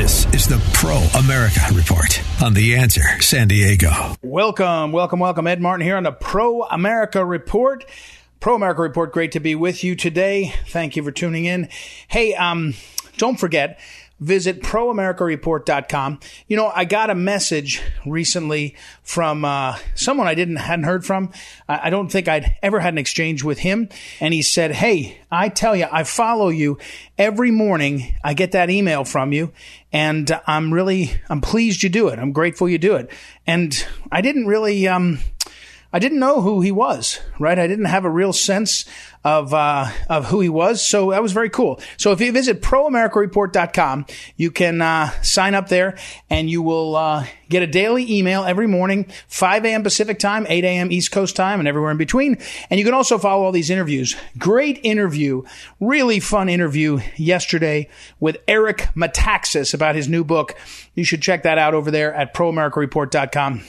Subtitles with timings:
[0.00, 3.90] This is the Pro America Report on The Answer San Diego.
[4.22, 5.46] Welcome, welcome, welcome.
[5.46, 7.84] Ed Martin here on the Pro America Report.
[8.40, 10.54] Pro America Report, great to be with you today.
[10.68, 11.68] Thank you for tuning in.
[12.08, 12.72] Hey, um,
[13.18, 13.78] don't forget,
[14.20, 16.20] visit proamericareport.com.
[16.46, 21.32] You know, I got a message recently from uh, someone I didn't hadn't heard from.
[21.68, 23.88] I, I don't think I'd ever had an exchange with him,
[24.20, 26.78] and he said, "Hey, I tell you, I follow you
[27.18, 28.14] every morning.
[28.22, 29.52] I get that email from you,
[29.92, 32.18] and I'm really I'm pleased you do it.
[32.18, 33.10] I'm grateful you do it."
[33.46, 35.18] And I didn't really um,
[35.92, 37.58] I didn't know who he was, right?
[37.58, 38.84] I didn't have a real sense
[39.24, 41.80] of uh, of who he was, so that was very cool.
[41.96, 45.98] So if you visit proamericareport.com, you can uh, sign up there,
[46.30, 49.82] and you will uh, get a daily email every morning, 5 a.m.
[49.82, 50.92] Pacific time, 8 a.m.
[50.92, 52.38] East Coast time, and everywhere in between.
[52.70, 54.14] And you can also follow all these interviews.
[54.38, 55.42] Great interview,
[55.80, 57.88] really fun interview yesterday
[58.20, 60.54] with Eric Metaxas about his new book.
[60.94, 63.62] You should check that out over there at proamericareport.com.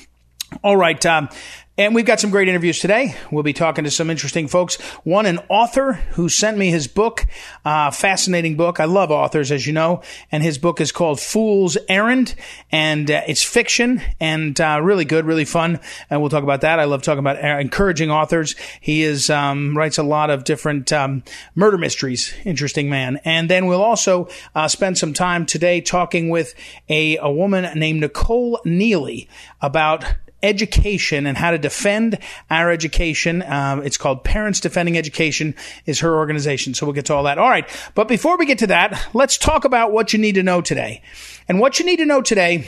[0.63, 1.03] All right.
[1.05, 1.29] Um,
[1.77, 3.15] and we've got some great interviews today.
[3.31, 4.75] We'll be talking to some interesting folks.
[5.03, 7.25] One, an author who sent me his book,
[7.63, 8.81] uh, fascinating book.
[8.81, 12.35] I love authors, as you know, and his book is called Fool's Errand,
[12.71, 15.79] and uh, it's fiction and uh, really good, really fun.
[16.09, 16.79] And we'll talk about that.
[16.79, 18.55] I love talking about uh, encouraging authors.
[18.81, 21.23] He is um, writes a lot of different um,
[21.55, 22.33] murder mysteries.
[22.43, 23.19] Interesting man.
[23.23, 26.53] And then we'll also uh, spend some time today talking with
[26.89, 29.29] a, a woman named Nicole Neily
[29.61, 30.03] about
[30.43, 33.43] education and how to defend our education.
[33.43, 36.73] Um, it's called Parents Defending Education is her organization.
[36.73, 37.37] So we'll get to all that.
[37.37, 37.67] All right.
[37.95, 41.01] But before we get to that, let's talk about what you need to know today.
[41.47, 42.67] And what you need to know today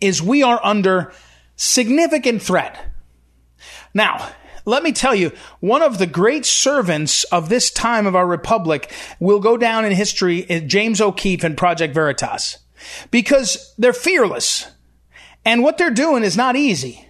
[0.00, 1.12] is we are under
[1.56, 2.84] significant threat.
[3.94, 4.32] Now,
[4.64, 8.92] let me tell you, one of the great servants of this time of our republic
[9.18, 12.58] will go down in history, James O'Keefe and Project Veritas,
[13.10, 14.66] because they're fearless.
[15.44, 17.08] And what they're doing is not easy.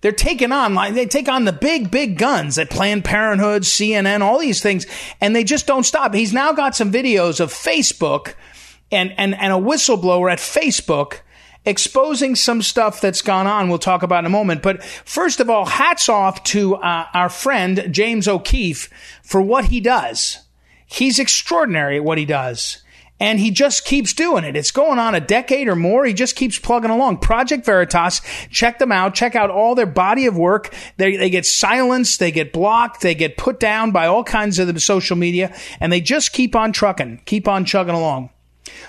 [0.00, 4.20] They're taking on, like, they take on the big, big guns at Planned Parenthood, CNN,
[4.20, 4.86] all these things,
[5.20, 6.14] and they just don't stop.
[6.14, 8.34] He's now got some videos of Facebook
[8.92, 11.20] and, and, and a whistleblower at Facebook
[11.64, 13.68] exposing some stuff that's gone on.
[13.68, 14.62] We'll talk about in a moment.
[14.62, 18.88] But first of all, hats off to uh, our friend James O'Keefe
[19.22, 20.38] for what he does.
[20.86, 22.82] He's extraordinary at what he does
[23.20, 24.56] and he just keeps doing it.
[24.56, 26.04] It's going on a decade or more.
[26.04, 27.18] He just keeps plugging along.
[27.18, 28.20] Project Veritas,
[28.50, 29.14] check them out.
[29.14, 30.74] Check out all their body of work.
[30.96, 34.72] They, they get silenced, they get blocked, they get put down by all kinds of
[34.72, 38.30] the social media, and they just keep on trucking, keep on chugging along.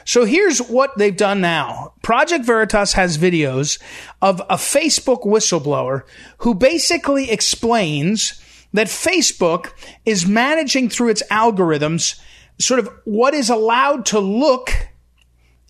[0.05, 1.93] So here's what they've done now.
[2.01, 3.81] Project Veritas has videos
[4.21, 6.03] of a Facebook whistleblower
[6.39, 8.41] who basically explains
[8.73, 9.71] that Facebook
[10.05, 12.19] is managing through its algorithms
[12.59, 14.71] sort of what is allowed to look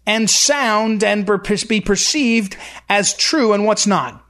[0.06, 1.30] and sound and
[1.68, 2.58] be perceived
[2.90, 4.26] as true and what's not.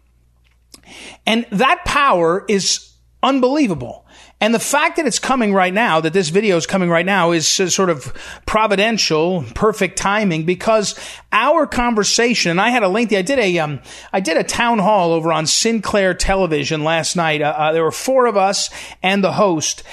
[1.25, 2.94] And that power is
[3.24, 4.06] unbelievable.
[4.42, 7.31] And the fact that it's coming right now, that this video is coming right now
[7.31, 8.14] is sort of
[8.46, 10.97] providential, perfect timing because
[11.34, 13.81] our conversation, and I had a lengthy, I did a, um,
[14.14, 17.41] I did a town hall over on Sinclair television last night.
[17.41, 18.70] Uh, uh, there were four of us
[19.03, 19.84] and the host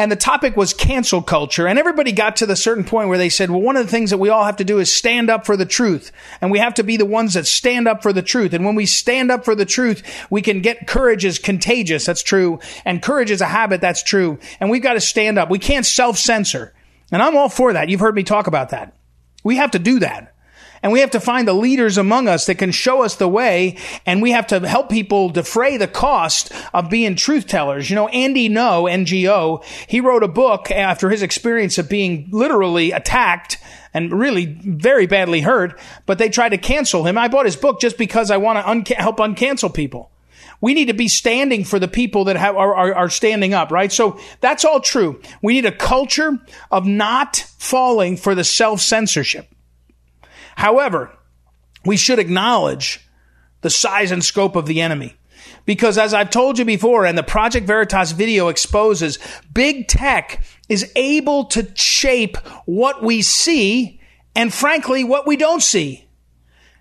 [0.00, 1.68] and the topic was cancel culture.
[1.68, 4.08] And everybody got to the certain point where they said, well, one of the things
[4.08, 6.10] that we all have to do is stand up for the truth.
[6.40, 8.54] And we have to be the ones that stand up for the truth.
[8.54, 12.06] And when we stand up for the truth, we can get courage is contagious.
[12.06, 12.60] That's true.
[12.86, 13.82] And courage is a habit.
[13.82, 14.38] That's true.
[14.58, 15.50] And we've got to stand up.
[15.50, 16.72] We can't self censor.
[17.12, 17.90] And I'm all for that.
[17.90, 18.96] You've heard me talk about that.
[19.44, 20.29] We have to do that.
[20.82, 23.76] And we have to find the leaders among us that can show us the way.
[24.06, 27.90] And we have to help people defray the cost of being truth tellers.
[27.90, 32.92] You know, Andy No, Ngo, he wrote a book after his experience of being literally
[32.92, 33.58] attacked
[33.92, 37.18] and really very badly hurt, but they tried to cancel him.
[37.18, 40.10] I bought his book just because I want to help uncancel people.
[40.62, 43.70] We need to be standing for the people that have, are, are, are standing up,
[43.70, 43.90] right?
[43.90, 45.20] So that's all true.
[45.42, 46.38] We need a culture
[46.70, 49.48] of not falling for the self censorship.
[50.60, 51.10] However,
[51.86, 53.00] we should acknowledge
[53.62, 55.16] the size and scope of the enemy.
[55.64, 59.18] Because as I've told you before, and the Project Veritas video exposes,
[59.54, 62.36] big tech is able to shape
[62.66, 64.02] what we see
[64.36, 66.06] and frankly, what we don't see.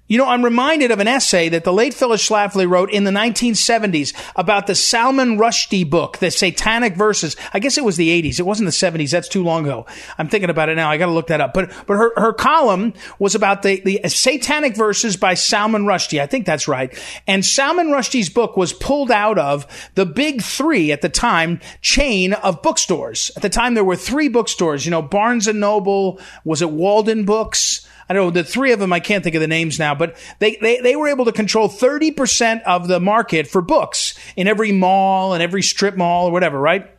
[0.09, 3.11] You know, I'm reminded of an essay that the late Phyllis Schlafly wrote in the
[3.11, 7.35] 1970s about the Salman Rushdie book, the Satanic Verses.
[7.53, 8.39] I guess it was the 80s.
[8.39, 9.11] It wasn't the 70s.
[9.11, 9.85] That's too long ago.
[10.17, 10.89] I'm thinking about it now.
[10.89, 11.53] I got to look that up.
[11.53, 16.19] But but her, her column was about the, the Satanic Verses by Salman Rushdie.
[16.19, 16.91] I think that's right.
[17.27, 22.33] And Salman Rushdie's book was pulled out of the big three at the time chain
[22.33, 23.29] of bookstores.
[23.35, 24.85] At the time, there were three bookstores.
[24.85, 26.19] You know, Barnes and Noble.
[26.43, 27.85] Was it Walden Books?
[28.09, 30.17] I don't know, the three of them, I can't think of the names now, but
[30.39, 34.71] they, they, they were able to control 30% of the market for books in every
[34.71, 36.89] mall and every strip mall or whatever, right?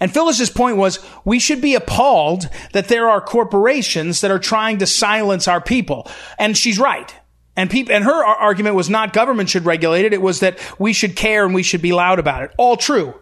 [0.00, 4.78] And Phyllis's point was we should be appalled that there are corporations that are trying
[4.78, 6.10] to silence our people.
[6.38, 7.14] And she's right.
[7.56, 10.12] And people, and her argument was not government should regulate it.
[10.12, 12.52] It was that we should care and we should be loud about it.
[12.56, 13.14] All true.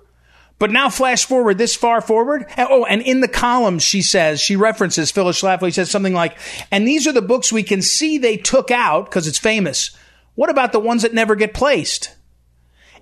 [0.63, 2.47] But now flash forward this far forward.
[2.57, 6.39] Oh, and in the column, she says, she references Phyllis Schlafly says something like,
[6.71, 9.91] and these are the books we can see they took out because it's famous.
[10.37, 12.15] What about the ones that never get placed?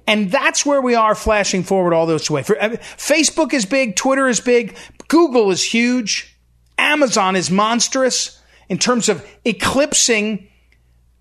[0.06, 2.40] And that's where we are flashing forward all those way.
[2.40, 3.94] Uh, Facebook is big.
[3.94, 4.74] Twitter is big.
[5.08, 6.34] Google is huge.
[6.78, 8.40] Amazon is monstrous
[8.70, 10.48] in terms of eclipsing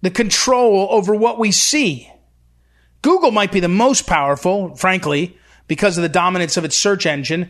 [0.01, 2.09] the control over what we see.
[3.01, 5.35] Google might be the most powerful, frankly,
[5.69, 7.49] because of the dominance of its search engine.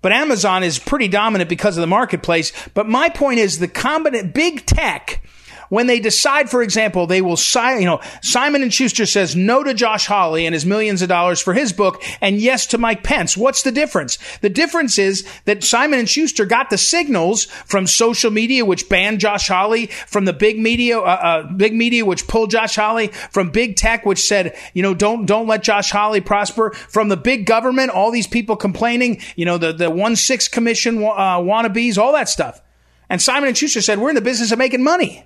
[0.00, 2.52] But Amazon is pretty dominant because of the marketplace.
[2.74, 5.20] But my point is the combinant big tech
[5.68, 9.62] when they decide, for example, they will, sign, you know, Simon and Schuster says no
[9.62, 13.02] to Josh Hawley and his millions of dollars for his book and yes to Mike
[13.02, 13.36] Pence.
[13.36, 14.18] What's the difference?
[14.40, 19.20] The difference is that Simon and Schuster got the signals from social media, which banned
[19.20, 23.50] Josh Hawley, from the big media, uh, uh, big media, which pulled Josh Hawley, from
[23.50, 27.46] big tech, which said, you know, don't, don't let Josh Hawley prosper, from the big
[27.46, 32.12] government, all these people complaining, you know, the, the one six commission, uh, wannabes, all
[32.12, 32.60] that stuff.
[33.08, 35.24] And Simon and Schuster said, we're in the business of making money.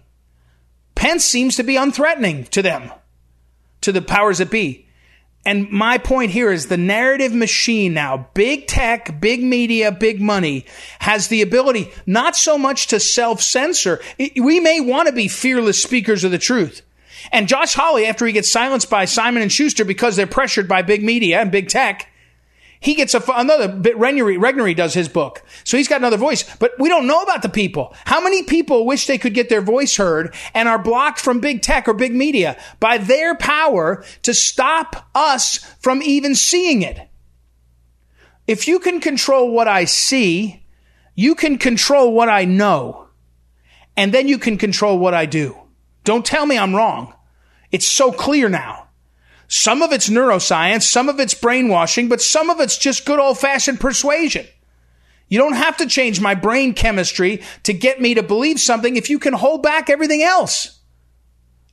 [0.98, 2.90] Pence seems to be unthreatening to them,
[3.82, 4.88] to the powers that be.
[5.46, 10.66] And my point here is the narrative machine now, big tech, big media, big money,
[10.98, 14.00] has the ability not so much to self censor.
[14.18, 16.82] We may want to be fearless speakers of the truth.
[17.30, 20.82] And Josh Hawley, after he gets silenced by Simon and Schuster because they're pressured by
[20.82, 22.10] big media and big tech,
[22.80, 23.96] he gets a, another bit.
[23.96, 25.42] Regnery, Regnery does his book.
[25.64, 27.94] So he's got another voice, but we don't know about the people.
[28.04, 31.62] How many people wish they could get their voice heard and are blocked from big
[31.62, 37.08] tech or big media by their power to stop us from even seeing it?
[38.46, 40.64] If you can control what I see,
[41.14, 43.08] you can control what I know.
[43.96, 45.56] And then you can control what I do.
[46.04, 47.12] Don't tell me I'm wrong.
[47.72, 48.87] It's so clear now.
[49.48, 53.38] Some of it's neuroscience, some of it's brainwashing, but some of it's just good old
[53.38, 54.46] fashioned persuasion.
[55.28, 59.10] You don't have to change my brain chemistry to get me to believe something if
[59.10, 60.77] you can hold back everything else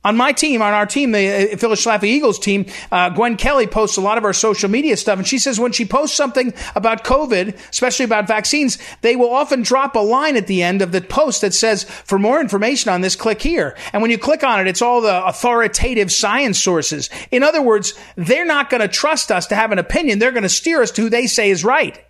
[0.06, 3.66] on my team, on our team, the uh, Phyllis Schlafly Eagles team, uh, Gwen Kelly
[3.66, 5.18] posts a lot of our social media stuff.
[5.18, 9.62] And she says when she posts something about COVID, especially about vaccines, they will often
[9.62, 13.00] drop a line at the end of the post that says, for more information on
[13.00, 13.76] this, click here.
[13.92, 17.10] And when you click on it, it's all the authoritative science sources.
[17.32, 20.20] In other words, they're not going to trust us to have an opinion.
[20.20, 22.00] They're going to steer us to who they say is right.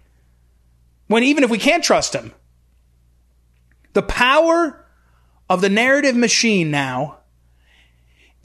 [1.07, 2.35] When even if we can't trust them.
[3.95, 4.85] The power
[5.49, 7.16] of the narrative machine now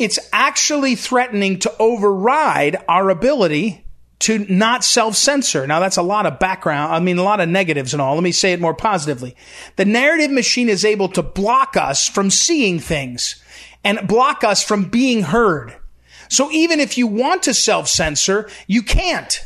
[0.02, 3.86] it's actually threatening to override our ability
[4.22, 5.68] to not self censor.
[5.68, 6.94] Now that's a lot of background.
[6.94, 8.16] I mean, a lot of negatives and all.
[8.16, 9.36] Let me say it more positively.
[9.76, 13.42] The narrative machine is able to block us from seeing things
[13.84, 15.76] and block us from being heard.
[16.30, 19.44] So even if you want to self censor, you can't.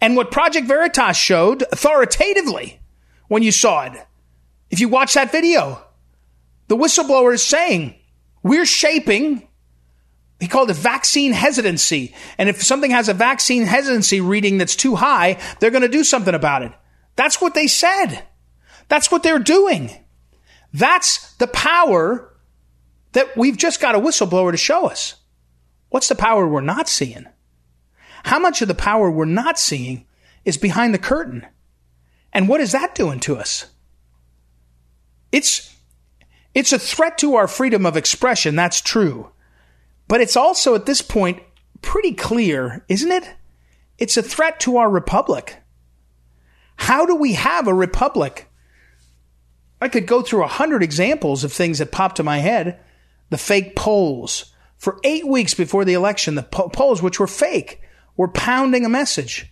[0.00, 2.80] And what Project Veritas showed authoritatively
[3.28, 3.92] when you saw it,
[4.70, 5.82] if you watch that video,
[6.68, 7.94] the whistleblower is saying,
[8.42, 9.46] we're shaping
[10.40, 12.14] he called it vaccine hesitancy.
[12.36, 16.04] And if something has a vaccine hesitancy reading that's too high, they're going to do
[16.04, 16.72] something about it.
[17.16, 18.22] That's what they said.
[18.88, 19.90] That's what they're doing.
[20.72, 22.34] That's the power
[23.12, 25.14] that we've just got a whistleblower to show us.
[25.88, 27.26] What's the power we're not seeing?
[28.24, 30.04] How much of the power we're not seeing
[30.44, 31.46] is behind the curtain?
[32.32, 33.66] And what is that doing to us?
[35.32, 35.74] It's,
[36.54, 38.54] it's a threat to our freedom of expression.
[38.54, 39.32] That's true.
[40.08, 41.42] But it's also at this point
[41.82, 43.28] pretty clear, isn't it?
[43.98, 45.56] It's a threat to our republic.
[46.76, 48.48] How do we have a republic?
[49.80, 52.80] I could go through a hundred examples of things that pop to my head.
[53.30, 54.52] The fake polls.
[54.76, 57.80] For eight weeks before the election, the po- polls, which were fake,
[58.16, 59.50] were pounding a message.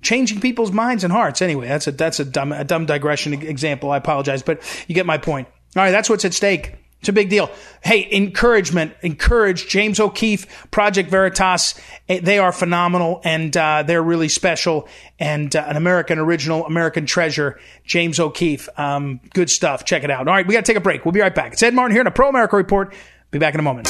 [0.00, 1.42] Changing people's minds and hearts.
[1.42, 3.90] Anyway, that's a, that's a dumb, a dumb digression example.
[3.90, 5.48] I apologize, but you get my point.
[5.76, 6.76] All right, that's what's at stake.
[7.00, 7.50] It's a big deal.
[7.82, 11.74] Hey, encouragement, encourage James O'Keefe, Project Veritas.
[12.10, 14.86] Eh, they are phenomenal and uh, they're really special
[15.18, 17.58] and uh, an American original, American treasure.
[17.84, 19.86] James O'Keefe, um, good stuff.
[19.86, 20.28] Check it out.
[20.28, 21.06] All right, we got to take a break.
[21.06, 21.54] We'll be right back.
[21.54, 22.94] It's Ed Martin here in a Pro America Report.
[23.30, 23.88] Be back in a moment.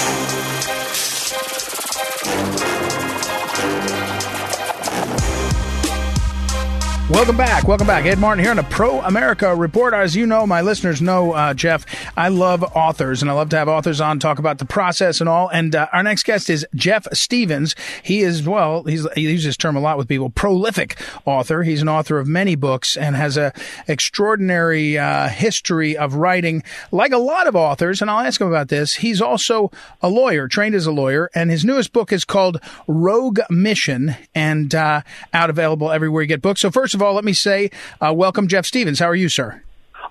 [7.11, 7.67] Welcome back.
[7.67, 8.07] Welcome back.
[8.07, 9.95] Ed Martin here on a Pro America Report.
[9.95, 11.85] As you know, my listeners know, uh, Jeff,
[12.17, 15.29] I love authors and I love to have authors on talk about the process and
[15.29, 15.49] all.
[15.49, 17.75] And uh, our next guest is Jeff Stephens.
[18.05, 21.65] He is, well, he's, he uses this term a lot with people, prolific author.
[21.65, 23.53] He's an author of many books and has a
[23.89, 26.63] extraordinary uh, history of writing
[26.93, 28.01] like a lot of authors.
[28.01, 28.95] And I'll ask him about this.
[28.95, 31.29] He's also a lawyer, trained as a lawyer.
[31.35, 35.03] And his newest book is called Rogue Mission and uh,
[35.35, 36.61] out available everywhere you get books.
[36.61, 38.99] So first of all, let me say uh, welcome, Jeff Stephens.
[38.99, 39.63] How are you, sir?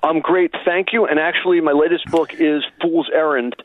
[0.02, 1.06] I'm great, thank you.
[1.06, 3.56] And actually, my latest book is Fool's Errand.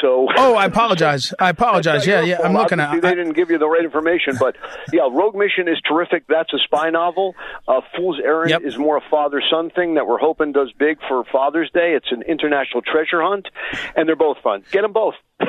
[0.00, 0.28] So.
[0.36, 1.34] Oh, I apologize.
[1.38, 2.06] I apologize.
[2.06, 2.40] yeah, yeah.
[2.42, 3.00] I'm looking at.
[3.00, 4.56] They didn't give you the right information, but
[4.92, 6.26] yeah, Rogue Mission is terrific.
[6.28, 7.34] That's a spy novel.
[7.66, 8.62] Uh, Fool's Errand yep.
[8.62, 11.94] is more a father-son thing that we're hoping does big for Father's Day.
[11.96, 13.48] It's an international treasure hunt,
[13.96, 14.62] and they're both fun.
[14.70, 15.14] Get them both.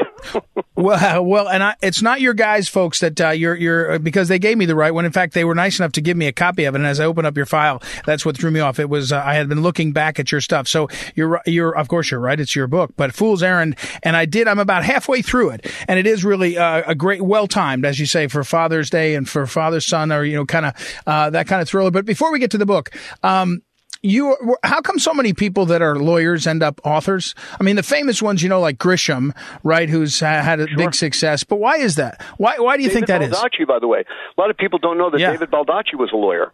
[0.76, 4.28] well, well, and I, it's not your guys, folks, that uh, you're you're uh, because
[4.28, 5.06] they gave me the right one.
[5.06, 6.80] In fact, they were nice enough to give me a copy of it.
[6.80, 8.80] And as I open up your file, that's what threw me off.
[8.80, 10.68] It was uh, I had been looking back at your stuff.
[10.68, 12.40] So you're you're of course you're right.
[12.40, 14.48] It's your book, but Fool's Errand, and I did.
[14.48, 18.00] I'm about halfway through it, and it is really uh, a great, well timed, as
[18.00, 20.74] you say, for Father's Day and for Father's Son, or you know, kind of
[21.06, 21.92] uh, that kind of thriller.
[21.92, 22.92] But before we get to the book.
[23.24, 23.62] Um,
[24.04, 27.36] you how come so many people that are lawyers end up authors?
[27.60, 30.78] I mean, the famous ones, you know, like Grisham, right, who's had a sure.
[30.78, 31.44] big success.
[31.44, 32.22] But why is that?
[32.38, 33.68] Why why do you David think that Baldacci, is?
[33.68, 34.00] by the way,
[34.38, 35.32] a lot of people don't know that yeah.
[35.32, 36.52] David Baldacci was a lawyer.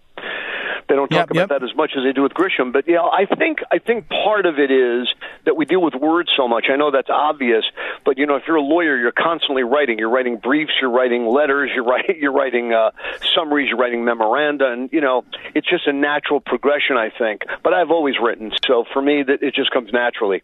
[0.89, 1.49] They don't talk yep, about yep.
[1.49, 2.71] that as much as they do with Grisham.
[2.71, 5.07] But yeah, you know, I think I think part of it is
[5.45, 6.67] that we deal with words so much.
[6.71, 7.65] I know that's obvious,
[8.05, 9.99] but you know, if you're a lawyer, you're constantly writing.
[9.99, 12.91] You're writing briefs, you're writing letters, you're writing you're writing uh,
[13.35, 16.97] summaries, you're writing memoranda, and you know, it's just a natural progression.
[16.97, 17.41] I think.
[17.63, 20.43] But I've always written, so for me, that it just comes naturally.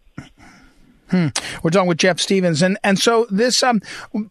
[1.13, 1.27] Hmm.
[1.62, 3.84] We're talking with Jeff Stephens, and and so this um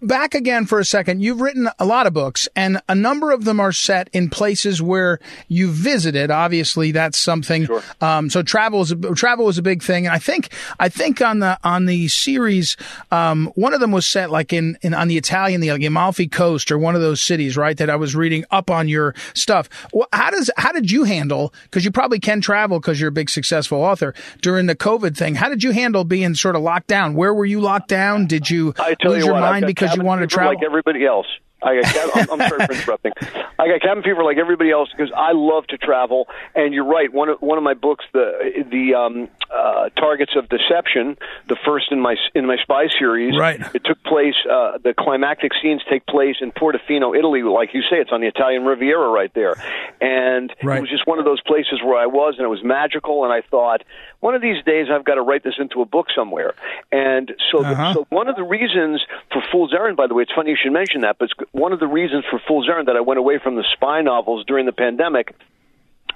[0.03, 1.21] back again for a second.
[1.21, 4.83] You've written a lot of books, and a number of them are set in places
[4.83, 6.33] where you visited.
[6.33, 7.67] Obviously, that's something.
[7.67, 7.85] Sure.
[8.01, 11.23] Um, so travel is a, travel is a big thing, and I think I think
[11.23, 12.77] on the on the series,
[13.12, 16.27] um, one of them was set like in, in on the Italian, the like Amalfi
[16.27, 17.77] Coast, or one of those cities, right?
[17.77, 19.69] That I was reading up on your stuff.
[19.93, 21.55] Well, how does how did you handle?
[21.62, 25.37] Because you probably can travel because you're a big successful author during the COVID thing.
[25.37, 27.14] How did you handle being sort of locked down?
[27.14, 28.26] Where were you locked down?
[28.26, 30.55] Did you i lose you your what, mind because you wanted to travel?
[30.55, 31.26] Like everybody else.
[31.62, 33.12] I got, I'm, I'm sorry for interrupting.
[33.59, 36.26] I got cabin fever like everybody else because I love to travel.
[36.55, 37.12] And you're right.
[37.12, 41.17] One of one of my books, the the um, uh, Targets of Deception,
[41.49, 43.38] the first in my in my spy series.
[43.38, 43.61] Right.
[43.75, 44.35] It took place.
[44.45, 47.43] Uh, the climactic scenes take place in Portofino, Italy.
[47.43, 49.55] Like you say, it's on the Italian Riviera right there.
[50.00, 50.79] And right.
[50.79, 53.23] it was just one of those places where I was, and it was magical.
[53.23, 53.83] And I thought,
[54.23, 56.55] one of these days I've got to write this into a book somewhere.
[56.93, 57.93] And so, uh-huh.
[57.93, 59.02] so one of the reasons
[59.33, 61.81] for Fool's Errand, by the way, it's funny you should mention that, but one of
[61.81, 64.73] the reasons for Fool's Errand that I went away from the spy novels during the
[64.73, 65.35] pandemic.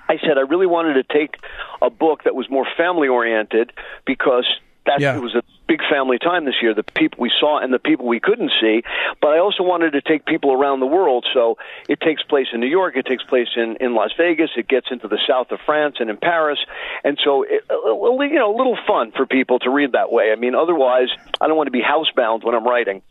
[0.09, 1.35] I said I really wanted to take
[1.83, 3.73] a book that was more family oriented
[4.07, 4.47] because
[4.87, 5.17] that yeah.
[5.17, 6.75] it was a big family time this year.
[6.75, 8.83] The people we saw and the people we couldn't see,
[9.21, 11.27] but I also wanted to take people around the world.
[11.33, 11.59] So
[11.89, 14.89] it takes place in New York, it takes place in in Las Vegas, it gets
[14.91, 16.59] into the south of France and in Paris,
[17.05, 20.33] and so it, you know a little fun for people to read that way.
[20.33, 21.09] I mean, otherwise,
[21.41, 23.03] I don't want to be housebound when I'm writing.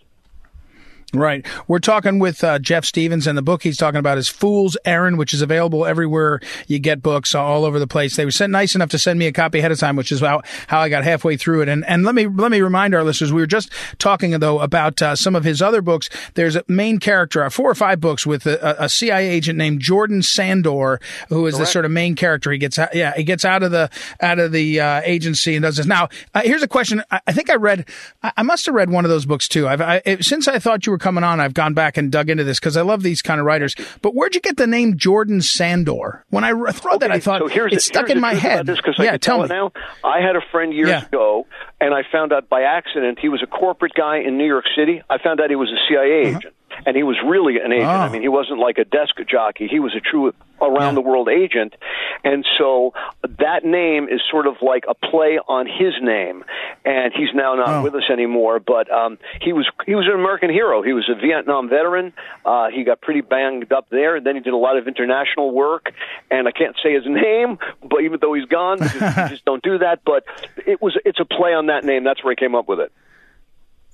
[1.14, 1.46] Right.
[1.68, 5.18] We're talking with uh, Jeff Stephens, and the book he's talking about is Fool's Errand,
[5.18, 8.16] which is available everywhere you get books all over the place.
[8.16, 10.20] They were sent, nice enough to send me a copy ahead of time, which is
[10.20, 11.70] how, how I got halfway through it.
[11.70, 15.02] And and let me let me remind our listeners, we were just talking though about
[15.02, 16.10] uh, some of his other books.
[16.34, 19.80] There's a main character, uh, four or five books with a, a CIA agent named
[19.80, 21.68] Jordan Sandor, who is Correct.
[21.68, 22.52] the sort of main character.
[22.52, 23.90] He gets yeah he gets out of the
[24.22, 25.86] out of the uh, agency and does this.
[25.86, 27.04] Now uh, here's a question.
[27.10, 27.88] I, I, think I read
[28.22, 29.68] I, I, must have read one of those books too.
[29.68, 32.44] I've I, since I thought you were coming on, I've gone back and dug into
[32.44, 33.76] this because I love these kind of writers.
[34.02, 36.26] But where'd you get the name Jordan Sandor?
[36.32, 38.66] When I read okay, that, I thought so here's it stuck in my head.
[38.66, 39.50] This, yeah, I tell tell me.
[39.50, 39.72] Now,
[40.04, 41.06] I had a friend years yeah.
[41.06, 41.46] ago,
[41.80, 45.04] and I found out by accident he was a corporate guy in New York City.
[45.08, 46.38] I found out he was a CIA uh-huh.
[46.40, 46.55] agent
[46.86, 47.88] and he was really an agent.
[47.88, 47.92] Oh.
[47.92, 49.68] I mean, he wasn't like a desk jockey.
[49.68, 51.76] He was a true around the world agent.
[52.24, 52.94] And so
[53.40, 56.44] that name is sort of like a play on his name.
[56.86, 57.84] and he's now not Oh.
[57.84, 58.60] with us anymore.
[58.60, 60.82] But um, he was he was an American hero.
[60.82, 62.14] He was a Vietnam veteran.
[62.46, 65.52] Uh, he got pretty banged up there, and then he did a lot of international
[65.52, 65.92] work.
[66.32, 68.88] And I can't say his name, but even though he's gone, you
[69.30, 70.00] just don't do that.
[70.06, 70.24] But
[70.66, 72.04] it was it's a play on that name.
[72.04, 72.92] That's where he came up with it.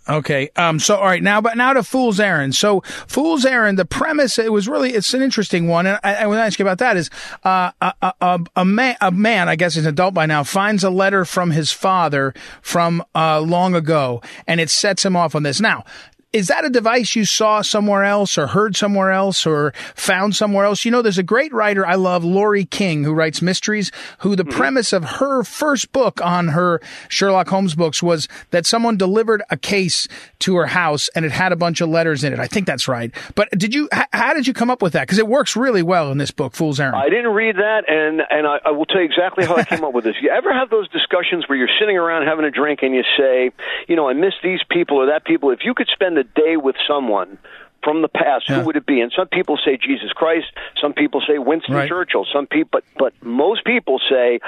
[0.09, 0.49] Okay.
[0.55, 0.79] Um.
[0.79, 1.21] So, all right.
[1.21, 2.55] Now, but now to Fool's Errand.
[2.55, 3.77] So, Fool's Errand.
[3.77, 4.39] The premise.
[4.39, 4.93] It was really.
[4.93, 5.85] It's an interesting one.
[5.85, 6.97] And I, I want to ask you about that.
[6.97, 7.09] Is
[7.43, 8.95] uh, a, a, a, man.
[8.99, 9.47] A man.
[9.47, 10.43] I guess he's an adult by now.
[10.43, 15.35] Finds a letter from his father from uh, long ago, and it sets him off
[15.35, 15.61] on this.
[15.61, 15.85] Now.
[16.33, 20.65] Is that a device you saw somewhere else or heard somewhere else or found somewhere
[20.65, 20.85] else?
[20.85, 24.43] You know, there's a great writer I love, Laurie King, who writes mysteries, who the
[24.43, 24.57] mm-hmm.
[24.57, 29.57] premise of her first book on her Sherlock Holmes books was that someone delivered a
[29.57, 30.07] case
[30.39, 32.39] to her house and it had a bunch of letters in it.
[32.39, 33.11] I think that's right.
[33.35, 35.01] But did you, how did you come up with that?
[35.01, 36.95] Because it works really well in this book, Fool's Errand.
[36.95, 39.83] I didn't read that, and and I, I will tell you exactly how I came
[39.83, 40.15] up with this.
[40.21, 43.51] You ever have those discussions where you're sitting around having a drink and you say,
[43.87, 45.51] you know, I miss these people or that people.
[45.51, 47.37] If you could spend a day with someone
[47.83, 48.59] from the past, Yeah.
[48.59, 49.01] who would it be?
[49.01, 50.47] And some people say Jesus Christ.
[50.79, 51.89] Some people say Winston Right.
[51.89, 52.25] Churchill.
[52.31, 54.39] Some people, but but most people say,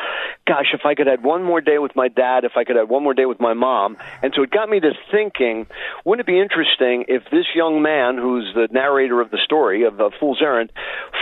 [0.47, 2.89] "Gosh, if I could have one more day with my dad, if I could have
[2.89, 5.65] one more day with my mom." And so it got me to thinking,
[6.05, 9.99] wouldn't it be interesting if this young man, who's the narrator of the story of
[9.99, 10.71] uh, Fool's Errand,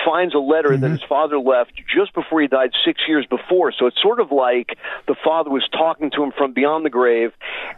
[0.06, 3.72] finds a letter that his father left just before he died six years before?
[3.72, 4.78] So it's sort of like
[5.08, 7.32] the father was talking to him from beyond the grave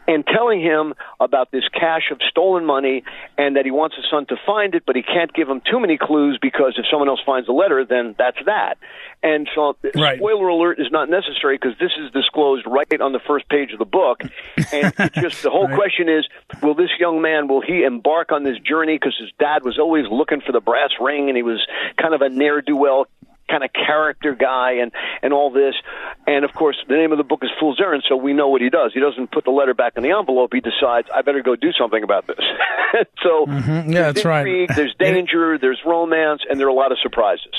[0.08, 3.04] and telling him about this cache of stolen money
[3.38, 5.80] and that he wants his son to find it, but he can't give him too
[5.80, 8.78] many clues because if someone else finds the letter, then that's that.
[9.22, 10.18] And so, Right.
[10.18, 13.80] spoiler alert is not necessary because this is disclosed right on the first page of
[13.80, 14.22] the book.
[14.72, 15.78] And it's just the whole Right.
[15.78, 16.26] question is:
[16.62, 18.96] Will this young man will he embark on this journey?
[18.96, 21.66] Because his dad was always looking for the brass ring, and he was
[22.02, 23.06] kind of a ne'er do well
[23.50, 25.76] kind of character guy and and all this.
[26.28, 28.62] And of course the name of the book is fool's errand so we know what
[28.62, 28.92] he does.
[28.94, 30.52] He doesn't put the letter back in the envelope.
[30.54, 32.40] He decides i better go do something about this.
[33.24, 33.92] So Mm-hmm.
[33.92, 34.70] Yeah, that's right.
[34.76, 37.52] there's danger there's romance and there are a lot of surprises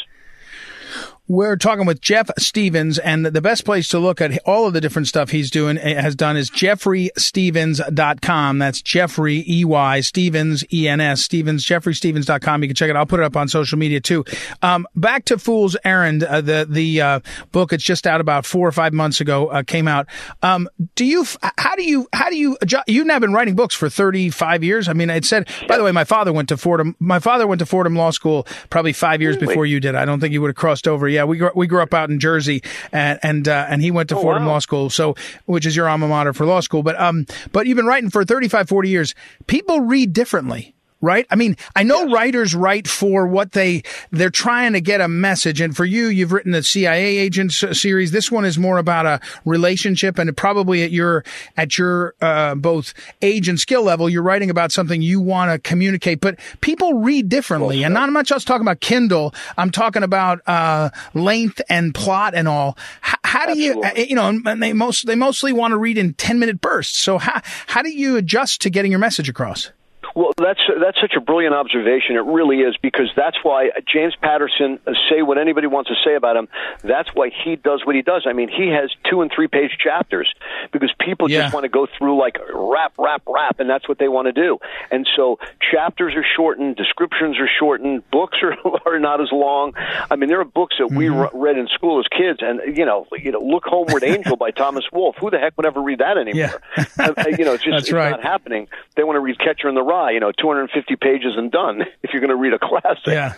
[1.26, 4.80] We're talking with Jeff Stephens, and the best place to look at all of the
[4.82, 8.58] different stuff he's doing has done is jeffreystephens.com.
[8.58, 12.62] That's Jeffrey E Y Stephens E N S Stephens jeffreystephens.com.
[12.62, 12.96] You can check it.
[12.96, 14.26] I'll put it up on social media too.
[14.60, 17.20] Um, back to Fool's Errand, uh, the the uh,
[17.52, 17.72] book.
[17.72, 19.46] It's just out about four or five months ago.
[19.46, 20.06] Uh, came out.
[20.42, 21.24] Um, do you?
[21.56, 22.06] How do you?
[22.12, 22.58] How do you?
[22.86, 24.90] You've now been writing books for thirty five years.
[24.90, 25.48] I mean, it said.
[25.68, 26.96] By the way, my father went to Fordham.
[26.98, 29.94] My father went to Fordham Law School probably five years before you did.
[29.94, 31.13] I don't think you would have crossed over.
[31.14, 34.08] Yeah, we grew, we grew up out in Jersey, and and uh, and he went
[34.10, 34.52] to Fordham wow.
[34.52, 35.14] Law School, so
[35.46, 36.82] which is your alma mater for law school.
[36.82, 39.14] But um, but you've been writing for 35, 40 years.
[39.46, 40.74] People read differently.
[41.04, 41.26] Right.
[41.28, 45.60] I mean, I know writers write for what they they're trying to get a message,
[45.60, 48.10] and for you, you've written the CIA agents series.
[48.10, 51.22] This one is more about a relationship, and probably at your
[51.58, 55.58] at your uh, both age and skill level, you're writing about something you want to
[55.58, 56.20] communicate.
[56.20, 58.32] But people read differently, and not much.
[58.32, 59.34] I was talking about Kindle.
[59.58, 62.78] I'm talking about uh, length and plot and all.
[63.06, 65.98] H- how do you, uh, you know, and they most they mostly want to read
[65.98, 66.98] in ten minute bursts.
[66.98, 69.70] So how how do you adjust to getting your message across?
[70.14, 72.16] Well, that's that's such a brilliant observation.
[72.16, 76.14] It really is because that's why James Patterson uh, say what anybody wants to say
[76.14, 76.48] about him.
[76.82, 78.24] That's why he does what he does.
[78.28, 80.32] I mean, he has two and three page chapters
[80.72, 81.42] because people Yeah.
[81.42, 84.32] just want to go through like rap, rap, rap, and that's what they want to
[84.32, 84.58] do.
[84.90, 85.38] And so
[85.70, 88.54] chapters are shortened, descriptions are shortened, books are
[88.86, 89.72] are not as long.
[90.10, 92.84] I mean, there are books that we re- read in school as kids, and you
[92.84, 95.16] know, you know, Look Homeward Angel by Thomas Wolfe.
[95.20, 96.60] Who the heck would ever read that anymore?
[96.98, 98.10] Uh, you know, it's just That's it's right.
[98.10, 98.68] not happening.
[98.96, 101.82] They want to read Catcher in the Rye, you know, 250 pages and done.
[102.02, 103.32] If you're going to read a classic, Yeah.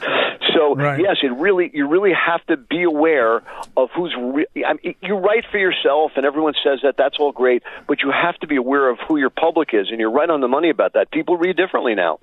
[0.55, 1.01] So Right.
[1.01, 3.43] yes, it really you really have to be aware
[3.77, 4.15] of who's.
[4.19, 6.97] Re- I mean, you write for yourself, and everyone says that.
[6.97, 10.01] That's all great, but you have to be aware of who your public is, and
[10.01, 11.11] you're right on the money about that.
[11.11, 12.19] People read differently now.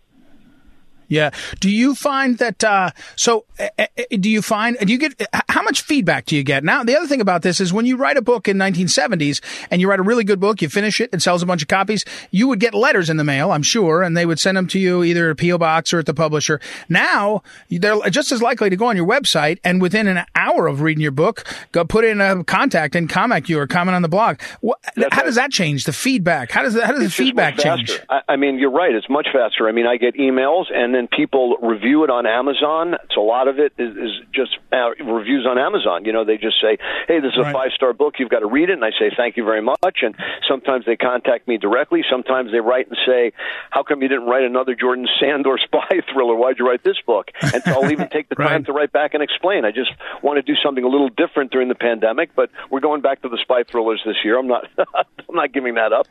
[1.13, 1.29] Yeah.
[1.59, 2.63] Do you find that?
[2.63, 4.77] Uh, so, uh, do you find?
[4.79, 5.21] Do you get?
[5.47, 6.63] How much feedback do you get?
[6.63, 9.79] Now, the other thing about this is when you write a book in 1970s and
[9.79, 12.03] you write a really good book, you finish it, it sells a bunch of copies.
[12.31, 14.79] You would get letters in the mail, I'm sure, and they would send them to
[14.79, 16.59] you either at PO box or at the publisher.
[16.89, 20.81] Now, they're just as likely to go on your website and within an hour of
[20.81, 24.09] reading your book, go put in a contact and comment you or comment on the
[24.09, 24.41] blog.
[24.61, 25.25] What, how right.
[25.25, 25.83] does that change?
[25.83, 26.49] The feedback.
[26.49, 27.99] How does that, how does It's the feedback change?
[28.09, 28.95] I, I mean, you're right.
[28.95, 29.67] It's much faster.
[29.67, 32.95] I mean, I get emails, and then people review it on Amazon.
[33.03, 36.05] It's a lot of it is, is just uh, reviews on Amazon.
[36.05, 38.15] You know, they just say, "Hey, this is a five star book.
[38.19, 40.15] You've got to read it." And I say, "Thank you very much." And
[40.47, 42.03] sometimes they contact me directly.
[42.09, 43.31] Sometimes they write and say,
[43.69, 46.35] "How come you didn't write another Jordan Sandor spy thriller?
[46.35, 49.13] Why'd you write this book?" And so I'll even take the time to write back
[49.13, 49.65] and explain.
[49.65, 53.01] I just want to do something a little different during the pandemic, but we're going
[53.01, 54.37] back to the spy thrillers this year.
[54.37, 56.07] I'm not, I'm not giving that up.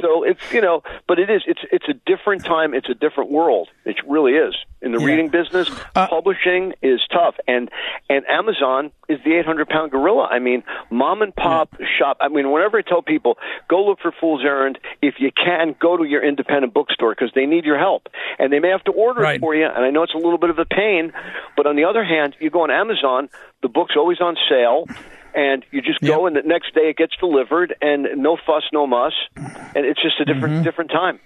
[0.00, 1.42] so it's you know, but it is.
[1.46, 2.74] It's it's a different time.
[2.74, 3.68] It's a different world.
[3.84, 4.54] It really is.
[4.80, 5.06] In the Yeah.
[5.06, 7.70] reading business, Uh, publishing is tough, and
[8.08, 10.28] and Amazon is the 800 pound gorilla.
[10.30, 12.16] I mean, mom and pop shop.
[12.20, 13.36] I mean, whenever I tell people
[13.68, 17.46] go look for Fool's Errand, if you can, go to your independent bookstore because they
[17.46, 19.36] need your help, and they may have to order Right.
[19.36, 19.66] it for you.
[19.66, 21.12] And I know it's a little bit of a pain,
[21.56, 23.28] but on the other hand, you go on Amazon,
[23.62, 24.86] the book's always on sale.
[25.34, 26.26] And you just go, Yep.
[26.28, 30.18] and the next day it gets delivered, and no fuss, no muss, and it's just
[30.18, 30.62] a different Mm-hmm.
[30.64, 31.20] different time.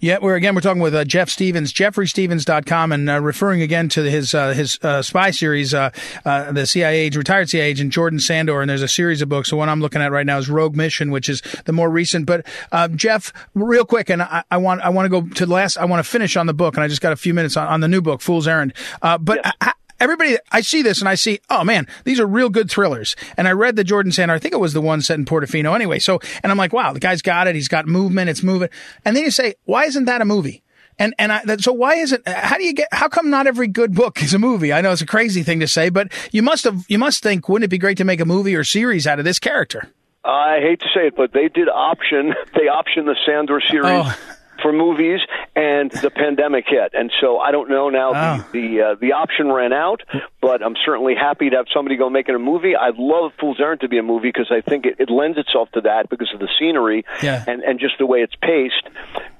[0.00, 4.02] Yeah, we're again we're talking with uh, Jeff Stephens, jeffreystephens.com, and uh, referring again to
[4.02, 5.90] his uh, his uh, spy series, uh,
[6.24, 9.50] uh, the CIA retired CIA agent Jordan Sandor, and there's a series of books.
[9.50, 12.26] The one I'm looking at right now is Rogue Mission, which is the more recent.
[12.26, 15.52] But uh, Jeff, real quick, and I, I want I want to go to the
[15.52, 15.76] last.
[15.76, 17.66] I want to finish on the book, and I just got a few minutes on,
[17.66, 18.74] on the new book, Fool's Errand.
[19.02, 22.48] Uh, but I, everybody, I see this and I see, oh man, these are real
[22.48, 23.16] good thrillers.
[23.36, 25.74] And I read the Jordan Sandor, I think it was the one set in Portofino
[25.74, 25.98] anyway.
[25.98, 27.54] So, and I'm like, wow, the guy's got it.
[27.54, 28.30] He's got movement.
[28.30, 28.68] It's moving.
[29.04, 30.62] And then you say, why isn't that a movie?
[31.00, 32.26] And and I, so why isn't?
[32.26, 32.88] How do you get?
[32.90, 34.72] How come not every good book is a movie?
[34.72, 36.84] I know it's a crazy thing to say, but you must have.
[36.88, 39.24] You must think, wouldn't it be great to make a movie or series out of
[39.24, 39.92] this character?
[40.24, 42.34] I hate to say it, but they did option.
[42.54, 44.16] They optioned the Sandor series Oh.
[44.62, 45.20] For movies,
[45.56, 48.12] and the pandemic hit, and so I don't know now.
[48.14, 48.46] Oh.
[48.52, 50.02] The the, uh, the option ran out,
[50.40, 52.74] but I'm certainly happy to have somebody go make it a movie.
[52.76, 55.70] I'd love Fool's Errand to be a movie because I think it, it lends itself
[55.72, 57.44] to that because of the scenery Yeah.
[57.46, 58.88] and and just the way it's paced.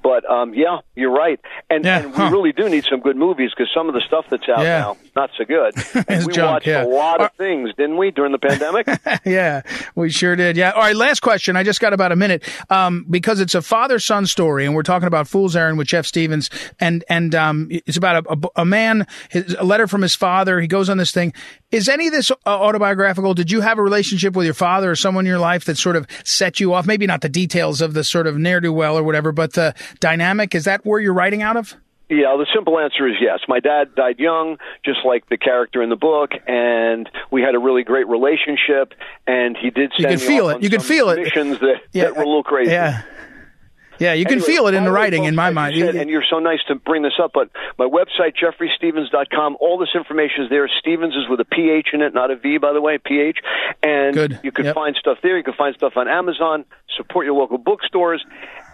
[0.01, 2.29] But um, yeah, you're right, and, Yeah, and we huh.
[2.31, 4.79] really do need some good movies because some of the stuff that's out Yeah.
[4.79, 5.73] now not so good.
[6.07, 6.85] And we junk, watched yeah.
[6.85, 8.87] a lot of things, didn't we, during the pandemic?
[9.25, 9.61] yeah,
[9.93, 10.55] we sure did.
[10.55, 10.71] Yeah.
[10.71, 10.95] All right.
[10.95, 11.55] Last question.
[11.55, 12.43] I just got about a minute.
[12.69, 16.05] Um, because it's a father son story and we're talking about Fool's Errand with Jeff
[16.05, 20.15] Stephens and, and, um, it's about a, a, a man, his, a letter from his
[20.15, 20.61] father.
[20.61, 21.33] He goes on this thing.
[21.71, 23.33] Is any of this uh, autobiographical?
[23.33, 25.95] Did you have a relationship with your father or someone in your life that sort
[25.95, 26.87] of set you off?
[26.87, 29.75] Maybe not the details of the sort of ne'er do well or whatever, but the
[29.99, 30.55] dynamic.
[30.55, 31.75] Is that where you're writing out of?
[32.09, 33.39] Yeah, the simple answer is yes.
[33.47, 37.59] My dad died young, just like the character in the book, and we had a
[37.59, 38.93] really great relationship.
[39.27, 40.63] And he did You could me feel it.
[40.63, 41.19] You could some feel it.
[41.19, 42.71] missions that, that were a little crazy.
[42.71, 43.03] Yeah.
[43.99, 44.13] Yeah.
[44.13, 45.75] You can Anyway, feel it in the writing in my mind.
[45.77, 49.89] said, and you're so nice to bring this up, but my website, jeffreystephens.com, all this
[49.93, 50.67] information is there.
[50.79, 53.37] Stephens is with a PH in it, not a V, by the way, PH.
[53.83, 54.39] And Good.
[54.41, 54.75] you can Yep.
[54.75, 55.37] find stuff there.
[55.37, 56.65] You can find stuff on Amazon.
[56.99, 58.23] Support your local bookstores.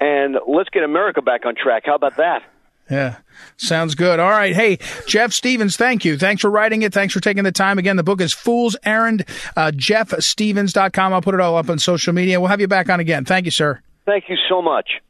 [0.01, 1.83] And let's get America back on track.
[1.85, 2.41] How about that?
[2.89, 3.17] Yeah.
[3.57, 4.19] Sounds good.
[4.19, 4.55] All right.
[4.55, 6.17] Hey, Jeff Stephens, thank you.
[6.17, 6.93] Thanks for writing it.
[6.93, 7.77] Thanks for taking the time.
[7.77, 11.13] Again, the book is Fool's Errand, uh, jeffstephens.com.
[11.13, 12.39] I'll put it all up on social media.
[12.39, 13.25] We'll have you back on again.
[13.25, 13.81] Thank you, sir.
[14.05, 15.01] Thank you so much.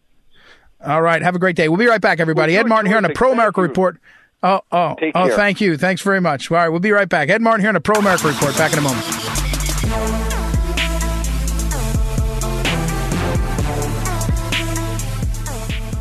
[0.85, 1.21] All right.
[1.21, 1.67] Have a great day.
[1.67, 2.53] We'll be right back, everybody.
[2.53, 3.09] Well, Ed Martin here on the.
[3.09, 3.61] Pro America.
[3.61, 3.97] Report.
[4.43, 5.35] Oh, oh, Take oh, care.
[5.35, 5.77] thank you.
[5.77, 6.51] Thanks very much.
[6.51, 6.69] All right.
[6.69, 7.29] We'll be right back.
[7.29, 8.55] Ed Martin here on the Pro America Report.
[8.57, 9.54] Back in a moment.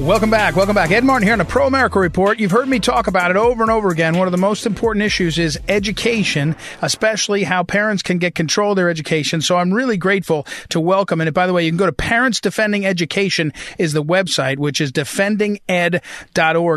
[0.05, 0.55] Welcome back.
[0.55, 0.91] Welcome back.
[0.91, 2.39] Ed Martin here on the Pro America Report.
[2.39, 4.19] You've heard me talk about it over and over again.
[4.19, 8.77] One of the most important issues is education, especially how parents can get control of
[8.77, 9.41] their education.
[9.41, 11.23] So I'm really grateful to welcome.
[11.23, 14.79] And by the way, you can go to Parents Defending Education is the website, which
[14.79, 15.63] is defendinged.org,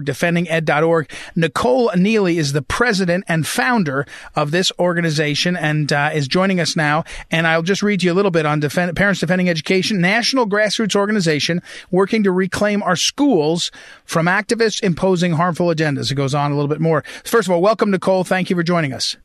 [0.06, 1.12] defendinged.org.
[1.36, 6.78] Nicole Neily is the president and founder of this organization and uh, is joining us
[6.78, 7.04] now.
[7.30, 10.96] And I'll just read you a little bit on Defend- Parents Defending Education, national grassroots
[10.96, 11.62] organization
[11.92, 13.72] working to reclaim our schools
[14.06, 16.12] from activists imposing harmful agendas.
[16.12, 17.04] It goes on a little bit more.
[17.24, 18.24] First of all, welcome, Nicole.
[18.24, 19.18] Thank you for joining us.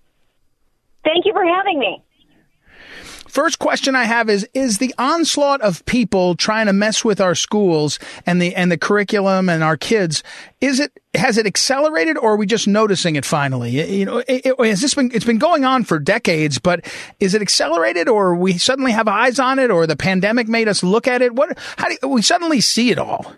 [1.05, 2.03] Thank you for having me.
[3.29, 7.35] First question I have is is the onslaught of people trying to mess with our
[7.35, 10.23] schools and the and the curriculum and our kids
[10.61, 14.45] is it has it accelerated or are we just noticing it finally you know it,
[14.45, 16.85] it, has this been it's been going on for decades but
[17.21, 20.83] is it accelerated or we suddenly have eyes on it or the pandemic made us
[20.83, 23.35] look at it what how do we suddenly see it all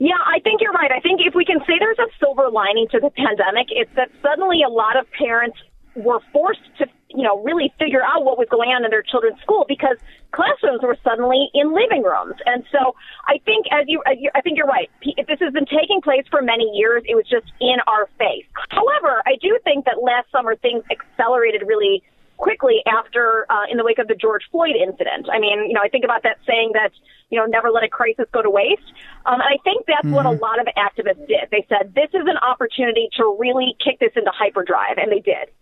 [0.00, 0.90] Yeah, I think you're right.
[0.90, 4.08] I think if we can say there's a silver lining to the pandemic, it's that
[4.22, 5.58] suddenly a lot of parents
[5.94, 9.38] were forced to, you know, really figure out what was going on in their children's
[9.42, 9.98] school because
[10.32, 12.40] classrooms were suddenly in living rooms.
[12.46, 12.96] And so
[13.28, 14.88] I think as you, as you I think you're right.
[15.04, 18.48] This has been taking place for many years, it was just in our face.
[18.70, 22.02] However, I do think that last summer things accelerated really
[22.40, 25.28] quickly after uh, in the wake of the George Floyd incident.
[25.30, 26.90] I mean, you know, I think about that saying that
[27.28, 28.88] you know never let a crisis go to waste.
[29.26, 31.52] Um, and I think that's what a lot of activists did.
[31.52, 35.52] They said this is an opportunity to really kick this into hyperdrive, and they did.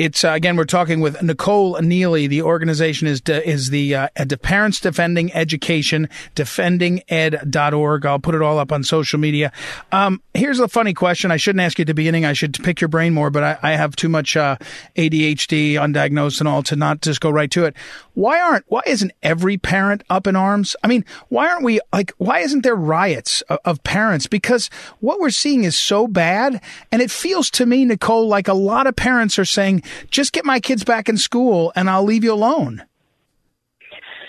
[0.00, 2.26] It's uh, again, we're talking with Nicole Neily.
[2.26, 4.08] The organization is de- is the uh,
[4.40, 8.06] Parents Defending Education, defendinged.org.
[8.06, 9.52] I'll put it all up on social media.
[9.92, 11.30] Um, here's a funny question.
[11.30, 12.24] I shouldn't ask you at the beginning.
[12.24, 14.56] I should pick your brain more, but I, I have too much uh,
[14.96, 17.76] ADHD, undiagnosed, and all to not just go right to it.
[18.14, 18.64] Why aren't?
[18.68, 20.76] Why isn't every parent up in arms?
[20.82, 22.12] I mean, why aren't we like?
[22.16, 24.26] Why isn't there riots of, of parents?
[24.26, 28.54] Because what we're seeing is so bad, and it feels to me, Nicole, like a
[28.54, 32.24] lot of parents are saying, "Just get my kids back in school, and I'll leave
[32.24, 32.84] you alone."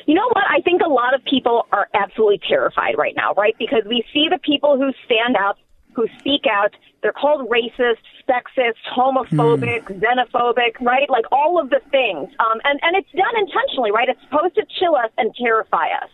[0.05, 0.43] You know what?
[0.49, 3.55] I think a lot of people are absolutely terrified right now, right?
[3.57, 5.57] Because we see the people who stand up,
[5.93, 6.75] who speak out.
[7.01, 10.01] They're called racist, sexist, homophobic, mm.
[10.01, 11.09] xenophobic, right?
[11.09, 12.29] Like all of the things.
[12.39, 14.09] Um, and, and it's done intentionally, right?
[14.09, 16.09] It's supposed to chill us and terrify us.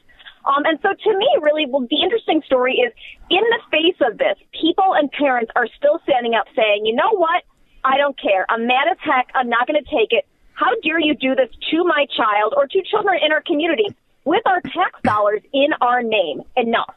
[0.45, 2.93] Um, and so to me, really, well, the interesting story is
[3.29, 7.11] in the face of this, people and parents are still standing up saying, you know
[7.11, 7.43] what?
[7.87, 8.45] I don't care.
[8.49, 9.29] I'm mad as heck.
[9.33, 10.25] I'm not going to take it.
[10.53, 13.95] How dare you do this to my child or to children in our community
[14.25, 16.41] with our tax dollars in our name?
[16.57, 16.95] Enough.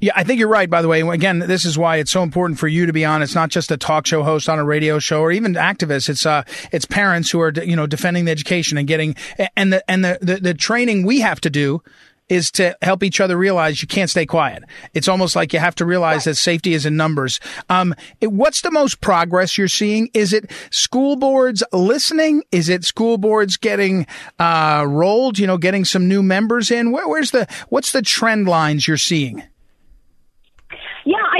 [0.00, 1.00] Yeah, I think you're right, by the way.
[1.00, 3.22] Again, this is why it's so important for you to be on.
[3.22, 6.08] It's not just a talk show host on a radio show or even activists.
[6.08, 9.16] It's, uh, it's parents who are, you know, defending the education and getting,
[9.56, 11.82] and the, and the, the, the training we have to do
[12.28, 14.62] is to help each other realize you can't stay quiet.
[14.94, 17.40] It's almost like you have to realize that safety is in numbers.
[17.68, 20.08] Um, it, what's the most progress you're seeing?
[20.14, 22.42] Is it school boards listening?
[22.52, 24.06] Is it school boards getting
[24.38, 25.38] uh, rolled?
[25.38, 26.90] You know, getting some new members in.
[26.90, 29.42] Where, where's the what's the trend lines you're seeing?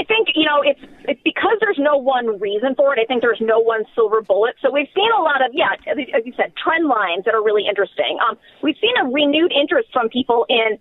[0.09, 2.99] Think you know it's it's because there's no one reason for it.
[2.99, 4.55] I think there's no one silver bullet.
[4.59, 7.67] So we've seen a lot of yeah, as you said, trend lines that are really
[7.69, 8.17] interesting.
[8.27, 10.79] Um, we've seen a renewed interest from people in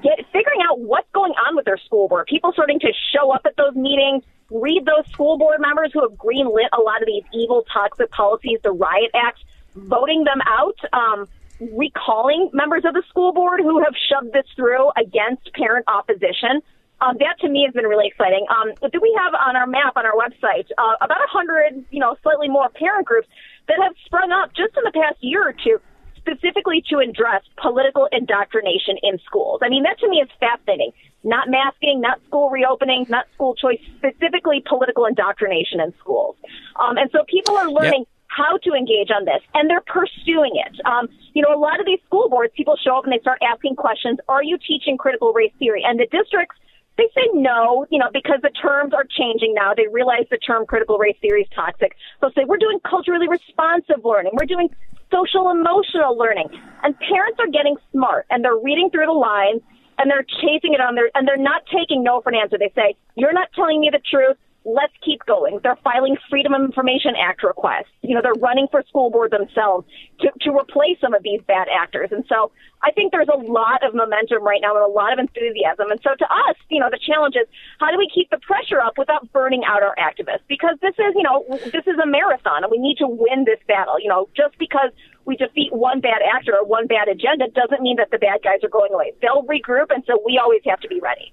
[0.00, 2.28] get figuring out what's going on with their school board.
[2.28, 6.12] People starting to show up at those meetings, read those school board members who have
[6.12, 9.42] greenlit a lot of these evil, toxic policies, the riot acts,
[9.74, 10.78] voting them out.
[10.92, 11.26] Um,
[11.74, 16.62] recalling members of the school board who have shoved this through against parent opposition.
[17.00, 18.44] Um, that to me has been really exciting.
[18.50, 22.00] Um, do we have on our map on our website uh, about a hundred, you
[22.00, 23.28] know, slightly more parent groups
[23.68, 25.78] that have sprung up just in the past year or two,
[26.16, 29.60] specifically to address political indoctrination in schools.
[29.62, 30.92] I mean, that to me is fascinating.
[31.22, 36.36] Not masking, not school reopenings, not school choice, specifically political indoctrination in schools.
[36.78, 38.06] Um, and so people are learning.
[38.06, 40.78] Yep how to engage on this, and they're pursuing it.
[40.84, 43.38] Um, you know, a lot of these school boards, people show up and they start
[43.42, 45.82] asking questions: Are you teaching critical race theory?
[45.84, 46.54] And the districts
[46.98, 49.72] they say no, you know, because the terms are changing now.
[49.72, 51.94] They realize the term critical race theory is toxic.
[52.20, 54.32] They'll say, we're doing culturally responsive learning.
[54.34, 54.68] We're doing
[55.10, 56.48] social emotional learning.
[56.82, 59.62] And parents are getting smart and they're reading through the lines
[59.96, 62.58] and they're chasing it on their, and they're not taking no for an answer.
[62.58, 64.36] They say, you're not telling me the truth
[64.68, 65.60] let's keep going.
[65.62, 67.88] They're filing Freedom of Information Act requests.
[68.02, 69.86] You know, they're running for school board themselves
[70.20, 72.10] to, to replace some of these bad actors.
[72.12, 72.52] And so
[72.82, 75.90] I think there's a lot of momentum right now and a lot of enthusiasm.
[75.90, 77.48] And so to us, you know, the challenge is
[77.80, 80.44] how do we keep the pressure up without burning out our activists?
[80.48, 83.58] Because this is, you know, this is a marathon and we need to win this
[83.66, 83.98] battle.
[83.98, 84.90] You know, just because
[85.24, 88.60] we defeat one bad actor or one bad agenda doesn't mean that the bad guys
[88.62, 89.12] are going away.
[89.22, 89.88] They'll regroup.
[89.88, 91.32] And so we always have to be ready.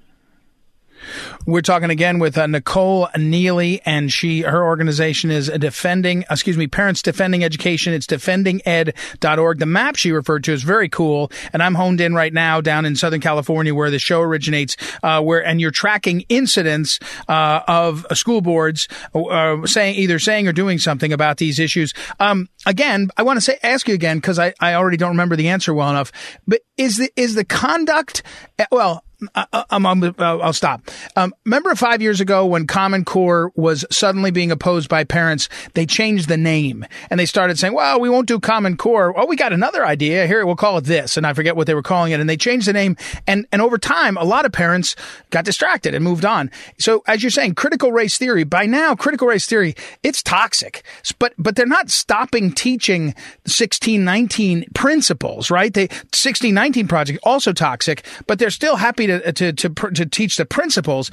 [1.45, 6.67] We're talking again with uh, Nicole Neily, and she her organization is defending, excuse me,
[6.67, 7.93] Parents Defending Education.
[7.93, 9.59] It's defendinged.org.
[9.59, 12.85] The map she referred to is very cool, and I'm honed in right now down
[12.85, 14.75] in Southern California where the show originates.
[15.03, 20.53] Uh, where and you're tracking incidents uh, of school boards uh, saying either saying or
[20.53, 21.93] doing something about these issues.
[22.19, 25.35] Um, again, I want to say ask you again because I, I already don't remember
[25.35, 26.11] the answer well enough.
[26.47, 28.23] But is the is the conduct
[28.71, 29.03] well?
[29.33, 30.89] I, am I'll stop.
[31.15, 35.49] Um, remember five years ago when Common Core was suddenly being opposed by parents?
[35.73, 39.13] They changed the name and they started saying, well, we won't do Common Core.
[39.17, 40.27] Oh, we got another idea.
[40.27, 41.17] Here, we'll call it this.
[41.17, 42.19] And I forget what they were calling it.
[42.19, 42.97] And they changed the name.
[43.27, 44.95] And, and over time, a lot of parents
[45.29, 46.51] got distracted and moved on.
[46.77, 50.83] So as you're saying, critical race theory, by now, critical race theory, it's toxic,
[51.19, 53.07] but, but they're not stopping teaching
[53.45, 55.73] 1619 principles, right?
[55.73, 60.45] They, 1619 project, also toxic, but they're still happy to to to to, teach the
[60.45, 61.11] principles.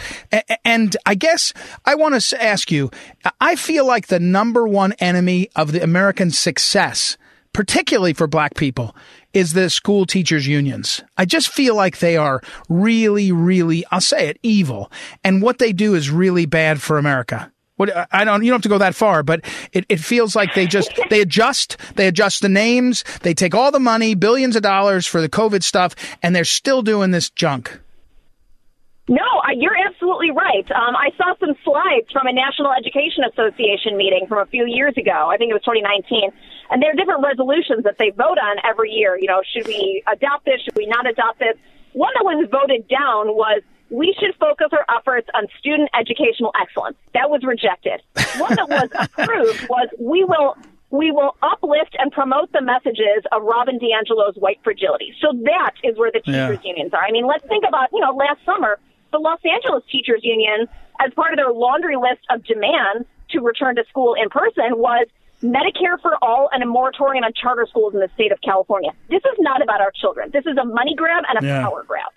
[0.64, 1.52] And I guess
[1.84, 2.90] I want to ask you.
[3.40, 7.16] I feel like the number one enemy of the American success,
[7.52, 8.94] particularly for Black people,
[9.32, 11.02] is the school teachers unions.
[11.16, 14.90] I just feel like they are really, really, I'll say it, evil.
[15.24, 17.50] And what they do is really bad for America.
[17.76, 20.54] What I don't, you don't have to go that far, but it, it feels like
[20.54, 24.62] they just they adjust, they adjust the names, they take all the money, billions of
[24.62, 27.80] dollars for the COVID stuff, and they're still doing this junk.
[29.12, 30.66] No, you're absolutely absolutely right.
[30.72, 34.94] Um, I saw some slides from a National Education Association meeting from a few years
[34.96, 35.30] ago.
[35.30, 36.30] I think it was 2019.
[36.70, 39.16] And there are different resolutions that they vote on every year.
[39.18, 40.60] You know, should we adopt this?
[40.64, 41.56] Should we not adopt this?
[41.92, 46.96] One that was voted down was we should focus our efforts on student educational excellence.
[47.14, 48.00] That was rejected.
[48.38, 50.56] One that was approved was we will
[50.90, 55.14] we will uplift and promote the messages of Robin DiAngelo's white fragility.
[55.20, 56.68] So that is where the teachers yeah.
[56.68, 57.00] unions are.
[57.00, 58.78] I mean, let's think about, you know, last summer,
[59.12, 60.66] the Los Angeles Teachers Union,
[61.00, 65.06] as part of their laundry list of demands to return to school in person, was
[65.42, 68.90] Medicare for all and a moratorium on charter schools in the state of California.
[69.10, 70.30] This is not about our children.
[70.32, 71.62] This is a money grab and a yeah.
[71.62, 72.10] power grab.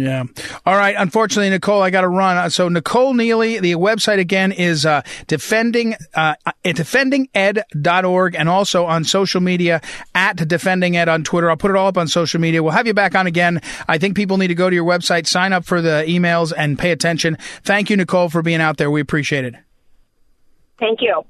[0.00, 0.24] Yeah.
[0.64, 0.94] All right.
[0.96, 2.38] Unfortunately, Nicole, I got to run.
[2.38, 9.04] Uh, so Nicole Neily, the website again is uh, defending uh, defendinged.org and also on
[9.04, 9.82] social media
[10.14, 11.50] at defendinged on Twitter.
[11.50, 12.62] I'll put it all up on social media.
[12.62, 13.60] We'll have you back on again.
[13.88, 16.78] I think people need to go to your website, sign up for the emails, and
[16.78, 17.36] pay attention.
[17.62, 18.90] Thank you, Nicole, for being out there.
[18.90, 19.54] We appreciate it.
[20.78, 21.24] Thank you.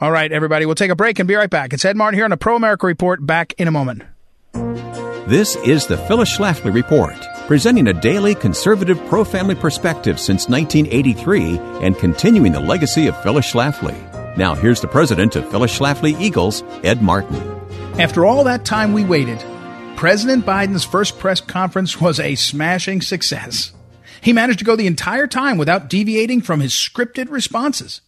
[0.00, 0.64] All right, everybody.
[0.64, 1.74] We'll take a break and be right back.
[1.74, 3.26] It's Ed Martin here on the Pro America Report.
[3.26, 4.04] Back in a moment.
[5.26, 7.14] This is the Phyllis Schlafly Report
[7.46, 13.52] presenting a daily conservative pro family perspective since 1983 and continuing the legacy of Phyllis
[13.52, 13.96] Schlafly.
[14.36, 17.36] Now, here's the president of Phyllis Schlafly Eagles, Ed Martin.
[17.98, 19.44] After all that time we waited,
[19.96, 23.72] President Biden's first press conference was a smashing success.
[24.20, 28.00] He managed to go the entire time without deviating from his scripted responses,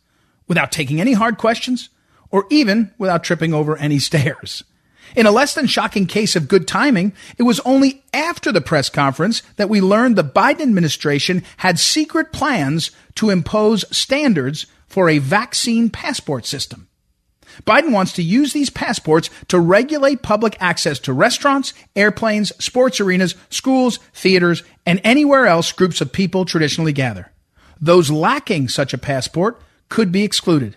[0.48, 1.90] without taking any hard questions,
[2.30, 4.64] or even without tripping over any stairs.
[5.16, 8.88] In a less than shocking case of good timing, it was only after the press
[8.88, 15.18] conference that we learned the Biden administration had secret plans to impose standards for a
[15.18, 16.88] vaccine passport system.
[17.64, 23.34] Biden wants to use these passports to regulate public access to restaurants, airplanes, sports arenas,
[23.48, 27.30] schools, theaters, and anywhere else groups of people traditionally gather.
[27.80, 30.76] Those lacking such a passport could be excluded.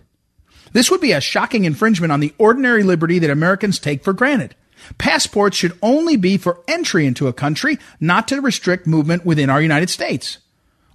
[0.74, 4.56] This would be a shocking infringement on the ordinary liberty that Americans take for granted.
[4.98, 9.62] Passports should only be for entry into a country, not to restrict movement within our
[9.62, 10.38] United States.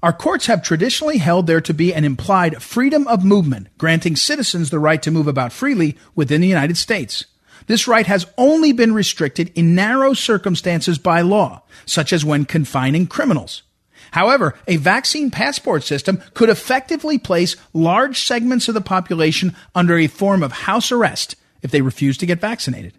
[0.03, 4.71] Our courts have traditionally held there to be an implied freedom of movement, granting citizens
[4.71, 7.27] the right to move about freely within the United States.
[7.67, 13.07] This right has only been restricted in narrow circumstances by law, such as when confining
[13.07, 13.63] criminals.
[14.13, 20.07] However, a vaccine passport system could effectively place large segments of the population under a
[20.07, 22.93] form of house arrest if they refuse to get vaccinated.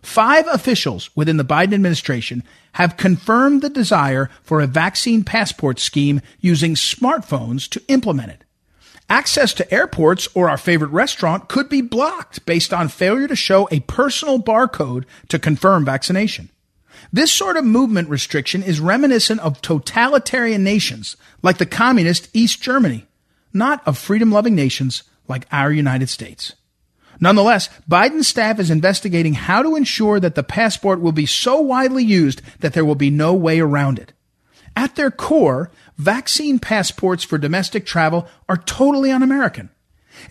[0.00, 6.20] Five officials within the Biden administration have confirmed the desire for a vaccine passport scheme
[6.40, 8.44] using smartphones to implement it.
[9.10, 13.68] Access to airports or our favorite restaurant could be blocked based on failure to show
[13.72, 16.50] a personal barcode to confirm vaccination.
[17.12, 23.06] This sort of movement restriction is reminiscent of totalitarian nations like the communist East Germany,
[23.52, 26.54] not of freedom loving nations like our United States.
[27.20, 32.04] Nonetheless, Biden's staff is investigating how to ensure that the passport will be so widely
[32.04, 34.12] used that there will be no way around it.
[34.76, 39.70] At their core, vaccine passports for domestic travel are totally un American.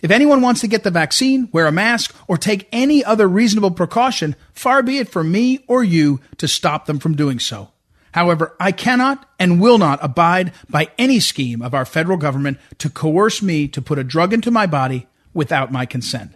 [0.02, 3.70] If anyone wants to get the vaccine, wear a mask, or take any other reasonable
[3.70, 7.70] precaution, far be it for me or you to stop them from doing so.
[8.12, 12.90] However, I cannot and will not abide by any scheme of our federal government to
[12.90, 16.32] coerce me to put a drug into my body without my consent.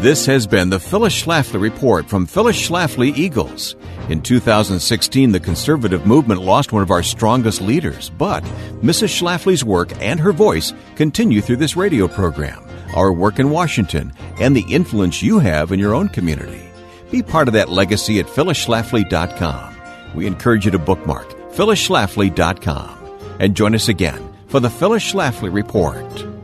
[0.00, 3.74] This has been the Phyllis Schlafly Report from Phyllis Schlafly Eagles.
[4.08, 8.44] In 2016, the conservative movement lost one of our strongest leaders, but
[8.80, 9.08] Mrs.
[9.08, 14.54] Schlafly's work and her voice continue through this radio program, our work in Washington, and
[14.54, 16.70] the influence you have in your own community.
[17.10, 19.76] Be part of that legacy at phyllisschlafly.com.
[20.14, 26.37] We encourage you to bookmark phyllisschlafly.com and join us again for the Phyllis Schlafly Report.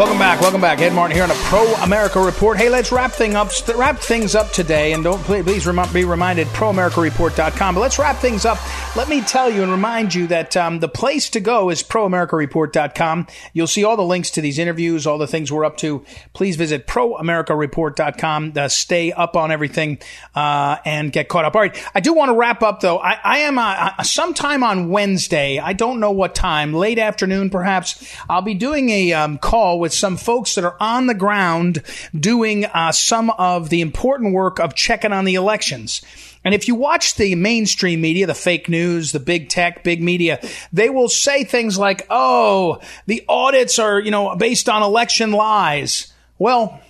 [0.00, 0.40] Welcome back.
[0.40, 0.78] Welcome back.
[0.80, 2.56] Ed Martin here on a Pro America Report.
[2.56, 3.50] Hey, let's wrap thing up.
[3.76, 7.74] Wrap things up today, and don't please, please be reminded proamericareport.com.
[7.74, 8.58] But let's wrap things up.
[8.96, 13.26] Let me tell you and remind you that um, the place to go is proamericareport.com.
[13.52, 16.02] You'll see all the links to these interviews, all the things we're up to.
[16.32, 19.98] Please visit proamericareport.com to stay up on everything
[20.34, 21.54] uh, and get caught up.
[21.54, 22.98] All right, I do want to wrap up though.
[22.98, 25.58] I, I am uh, uh, sometime on Wednesday.
[25.58, 28.16] I don't know what time, late afternoon perhaps.
[28.30, 31.82] I'll be doing a um, call with some folks that are on the ground
[32.18, 36.02] doing uh, some of the important work of checking on the elections.
[36.44, 40.40] And if you watch the mainstream media, the fake news, the big tech, big media,
[40.72, 46.12] they will say things like, oh, the audits are, you know, based on election lies.
[46.38, 46.80] Well,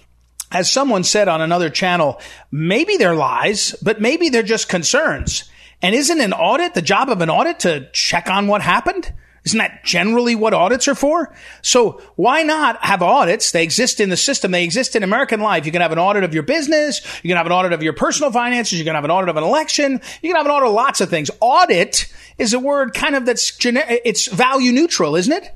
[0.53, 2.21] as someone said on another channel,
[2.51, 5.45] maybe they're lies, but maybe they're just concerns.
[5.83, 9.13] And isn't an audit the job of an audit to check on what happened?
[9.45, 11.35] Isn't that generally what audits are for?
[11.63, 13.53] So why not have audits?
[13.53, 14.51] They exist in the system.
[14.51, 15.65] They exist in American life.
[15.65, 17.01] You can have an audit of your business.
[17.23, 18.79] You can have an audit of your personal finances.
[18.79, 20.01] You can have an audit of an election.
[20.23, 21.31] You can have an audit of lots of things.
[21.41, 24.03] Audit is a word kind of that's generic.
[24.05, 25.55] It's value neutral, isn't it?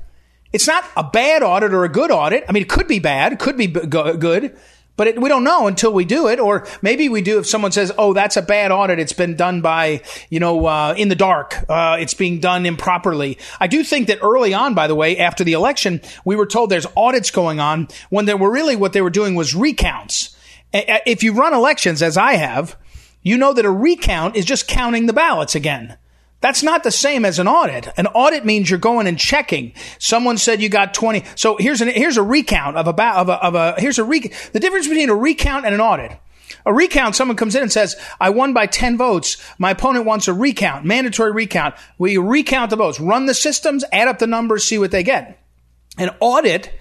[0.51, 2.45] It's not a bad audit or a good audit.
[2.47, 3.37] I mean, it could be bad.
[3.39, 4.57] Could be good.
[4.97, 7.71] But it, we don't know until we do it, or maybe we do if someone
[7.71, 8.99] says, "Oh, that's a bad audit.
[8.99, 11.65] It's been done by, you know, uh, in the dark.
[11.67, 15.43] Uh, it's being done improperly." I do think that early on, by the way, after
[15.43, 19.01] the election, we were told there's audits going on when there were really what they
[19.01, 20.35] were doing was recounts.
[20.73, 22.75] If you run elections, as I have,
[23.21, 25.97] you know that a recount is just counting the ballots again.
[26.45, 27.87] That's not the same as an audit.
[27.97, 29.73] An audit means you're going and checking.
[29.97, 31.23] Someone said you got 20.
[31.33, 34.31] So here's an, here's a recount of about, of a, of a, here's a re,
[34.53, 36.19] the difference between a recount and an audit.
[36.67, 39.43] A recount, someone comes in and says, I won by 10 votes.
[39.57, 41.73] My opponent wants a recount, mandatory recount.
[41.97, 45.43] We recount the votes, run the systems, add up the numbers, see what they get.
[45.97, 46.71] An audit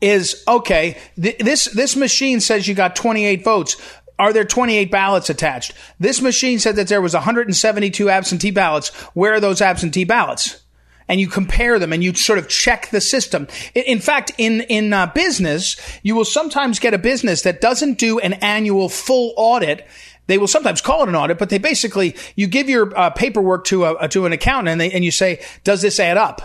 [0.00, 3.76] is, okay, th- this, this machine says you got 28 votes
[4.20, 5.72] are there 28 ballots attached?
[5.98, 8.88] This machine said that there was 172 absentee ballots.
[9.14, 10.62] Where are those absentee ballots?
[11.08, 13.48] And you compare them and you sort of check the system.
[13.74, 18.18] In fact, in, in uh, business, you will sometimes get a business that doesn't do
[18.20, 19.88] an annual full audit
[20.26, 23.64] they will sometimes call it an audit, but they basically you give your uh, paperwork
[23.64, 26.40] to a to an accountant and they and you say, "Does this add up?"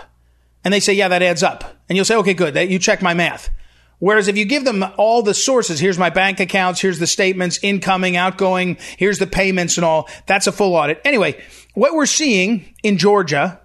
[0.63, 2.55] And they say, "Yeah, that adds up." And you'll say, "Okay, good.
[2.55, 3.51] That, You check my math."
[4.00, 7.60] Whereas if you give them all the sources, here's my bank accounts, here's the statements,
[7.62, 11.02] incoming, outgoing, here's the payments and all, that's a full audit.
[11.06, 11.41] Anyway,
[11.74, 13.60] what we're seeing in Georgia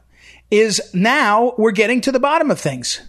[0.51, 3.01] is now we're getting to the bottom of things.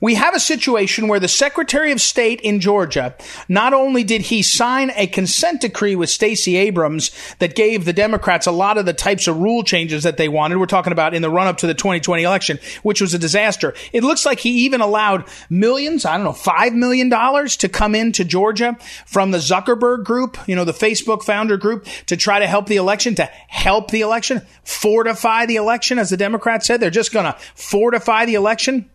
[0.00, 3.14] We have a situation where the Secretary of State in Georgia,
[3.48, 8.46] not only did he sign a consent decree with Stacey Abrams that gave the Democrats
[8.46, 11.22] a lot of the types of rule changes that they wanted, we're talking about in
[11.22, 13.74] the run up to the 2020 election, which was a disaster.
[13.92, 18.24] It looks like he even allowed millions, I don't know, $5 million to come into
[18.24, 18.76] Georgia
[19.06, 22.76] from the Zuckerberg group, you know, the Facebook founder group to try to help the
[22.76, 26.80] election, to help the election, fortify the election, as the Democrats said.
[26.80, 28.88] They're just going to fortify the election.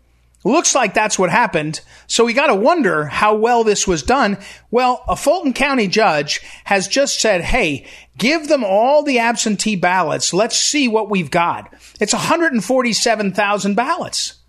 [0.43, 1.79] Looks like that's what happened.
[2.07, 4.37] So we got to wonder how well this was done.
[4.71, 7.87] Well, a Fulton County judge has just said, Hey,
[8.17, 10.33] give them all the absentee ballots.
[10.33, 11.73] Let's see what we've got.
[11.99, 14.42] It's 147,000 ballots.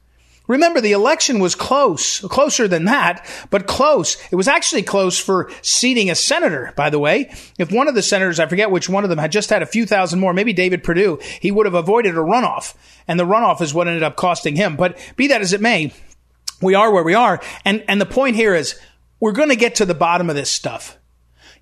[0.47, 4.18] Remember, the election was close, closer than that, but close.
[4.30, 7.34] It was actually close for seating a senator, by the way.
[7.59, 9.66] If one of the senators, I forget which one of them, had just had a
[9.66, 12.74] few thousand more, maybe David Perdue, he would have avoided a runoff.
[13.09, 14.76] And the runoff is what ended up costing him.
[14.76, 15.95] But be that as it may,
[16.61, 17.40] we are where we are.
[17.64, 18.78] And, and the point here is
[19.20, 20.99] we're going to get to the bottom of this stuff.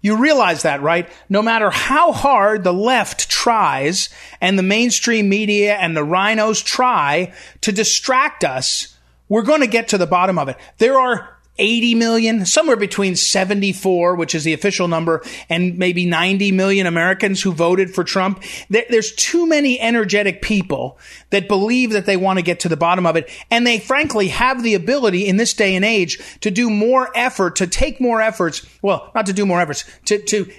[0.02, 1.08] You realize that, right?
[1.28, 4.08] No matter how hard the left tries
[4.40, 8.96] and the mainstream media and the rhinos try to distract us,
[9.28, 10.56] we're going to get to the bottom of it.
[10.78, 16.50] There are 80 million, somewhere between 74, which is the official number, and maybe 90
[16.52, 18.42] million Americans who voted for Trump.
[18.70, 20.98] There's too many energetic people
[21.30, 23.28] that believe that they want to get to the bottom of it.
[23.50, 27.56] And they frankly have the ability in this day and age to do more effort,
[27.56, 28.66] to take more efforts.
[28.80, 30.50] Well, not to do more efforts, to, to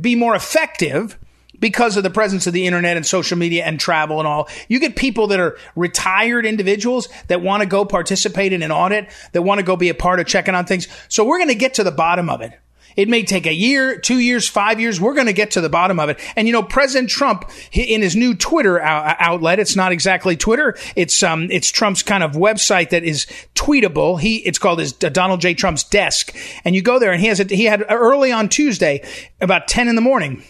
[0.00, 1.18] be more effective
[1.64, 4.50] because of the presence of the internet and social media and travel and all.
[4.68, 9.08] You get people that are retired individuals that want to go participate in an audit,
[9.32, 10.88] that want to go be a part of checking on things.
[11.08, 12.52] So we're going to get to the bottom of it.
[12.96, 15.00] It may take a year, two years, five years.
[15.00, 16.20] We're going to get to the bottom of it.
[16.36, 20.76] And you know, President Trump in his new Twitter outlet, it's not exactly Twitter.
[20.96, 24.20] It's, um, it's Trump's kind of website that is tweetable.
[24.20, 25.54] He, it's called his uh, Donald J.
[25.54, 26.36] Trump's desk.
[26.62, 29.02] And you go there and he has it, he had early on Tuesday,
[29.40, 30.44] about 10 in the morning,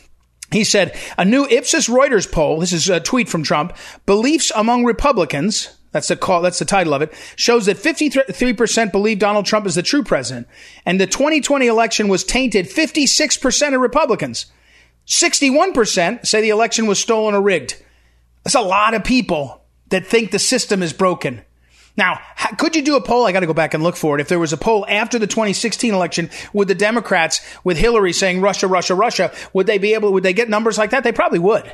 [0.52, 3.76] he said, a new Ipsos Reuters poll, this is a tweet from Trump,
[4.06, 9.18] beliefs among Republicans, that's the call, that's the title of it, shows that 53% believe
[9.18, 10.48] Donald Trump is the true president.
[10.84, 14.46] And the 2020 election was tainted 56% of Republicans.
[15.06, 17.82] 61% say the election was stolen or rigged.
[18.42, 21.42] That's a lot of people that think the system is broken.
[21.96, 22.20] Now,
[22.58, 23.24] could you do a poll?
[23.24, 24.20] I got to go back and look for it.
[24.20, 28.40] If there was a poll after the 2016 election, would the Democrats, with Hillary saying
[28.40, 31.04] Russia, Russia, Russia, would they be able, would they get numbers like that?
[31.04, 31.72] They probably would.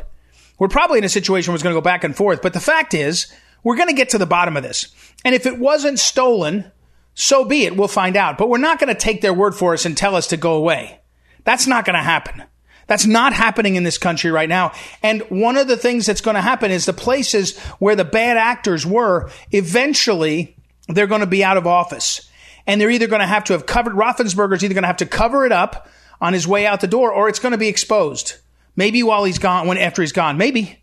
[0.59, 2.43] We're probably in a situation where it's going to go back and forth.
[2.43, 3.33] But the fact is,
[3.65, 4.95] we're going to get to the bottom of this.
[5.25, 6.71] And if it wasn't stolen,
[7.15, 7.77] so be it.
[7.77, 8.37] We'll find out.
[8.37, 10.55] But we're not going to take their word for us and tell us to go
[10.55, 11.01] away.
[11.45, 12.43] That's not going to happen.
[12.91, 14.73] That's not happening in this country right now.
[15.01, 18.37] And one of the things that's going to happen is the places where the bad
[18.37, 20.57] actors were, eventually
[20.89, 22.29] they're going to be out of office.
[22.67, 25.07] and they're either going to have to have covered, Raffensperger's either going to have to
[25.07, 25.89] cover it up
[26.21, 28.35] on his way out the door or it's going to be exposed.
[28.75, 30.37] Maybe while he's gone, when after he's gone.
[30.37, 30.81] Maybe.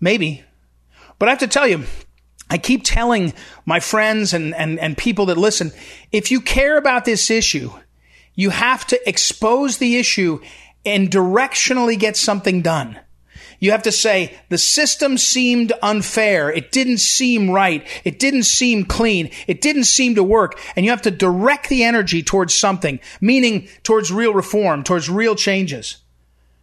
[0.00, 0.42] Maybe.
[1.20, 1.84] But I have to tell you,
[2.50, 3.32] I keep telling
[3.64, 5.70] my friends and, and, and people that listen,
[6.10, 7.70] if you care about this issue,
[8.34, 10.40] you have to expose the issue
[10.84, 12.98] and directionally get something done.
[13.60, 16.50] You have to say, the system seemed unfair.
[16.50, 17.86] It didn't seem right.
[18.04, 19.30] It didn't seem clean.
[19.46, 20.60] It didn't seem to work.
[20.76, 25.34] And you have to direct the energy towards something, meaning towards real reform, towards real
[25.34, 25.98] changes.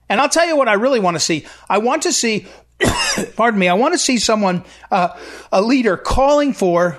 [0.09, 1.45] And I'll tell you what I really want to see.
[1.69, 2.45] I want to see
[3.35, 5.09] pardon me, I want to see someone, uh,
[5.51, 6.97] a leader calling for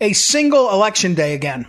[0.00, 1.66] a single election day again.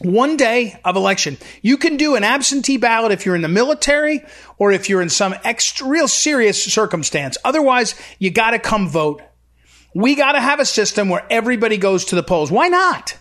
[0.00, 1.38] One day of election.
[1.60, 4.24] You can do an absentee ballot if you're in the military
[4.56, 7.36] or if you're in some extra, real serious circumstance.
[7.44, 9.22] Otherwise, you got to come vote.
[9.94, 12.50] We got to have a system where everybody goes to the polls.
[12.50, 13.18] Why not?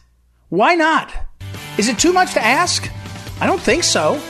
[0.50, 1.12] Why not?
[1.80, 2.92] Is it too much to ask?
[3.42, 4.22] I don't think so.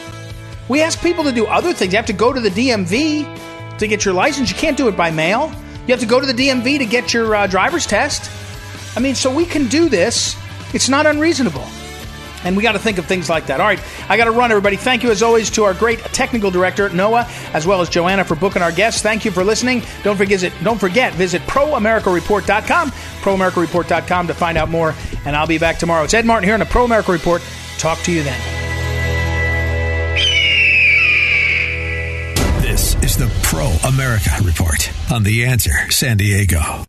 [0.70, 1.92] We ask people to do other things.
[1.92, 4.50] You have to go to the DMV to get your license.
[4.50, 5.52] You can't do it by mail.
[5.86, 8.32] You have to go to the DMV to get your uh, driver's test.
[8.96, 10.38] I mean, so we can do this.
[10.74, 11.66] It's not unreasonable.
[12.48, 13.60] And we got to think of things like that.
[13.60, 14.78] All right, I got to run, everybody.
[14.78, 18.36] Thank you, as always, to our great technical director, Noah, as well as Joanna for
[18.36, 19.02] booking our guests.
[19.02, 19.84] Thank you for listening.
[20.04, 24.96] Don't forget, don't forget visit proamericareport.com, proamericareport.com to find out more.
[25.26, 26.06] And I'll be back tomorrow.
[26.06, 27.42] It's Ed Martin here on the Pro America Report.
[27.78, 28.40] Talk to you then.
[32.62, 36.86] This is the Pro America Report on The Answer San Diego.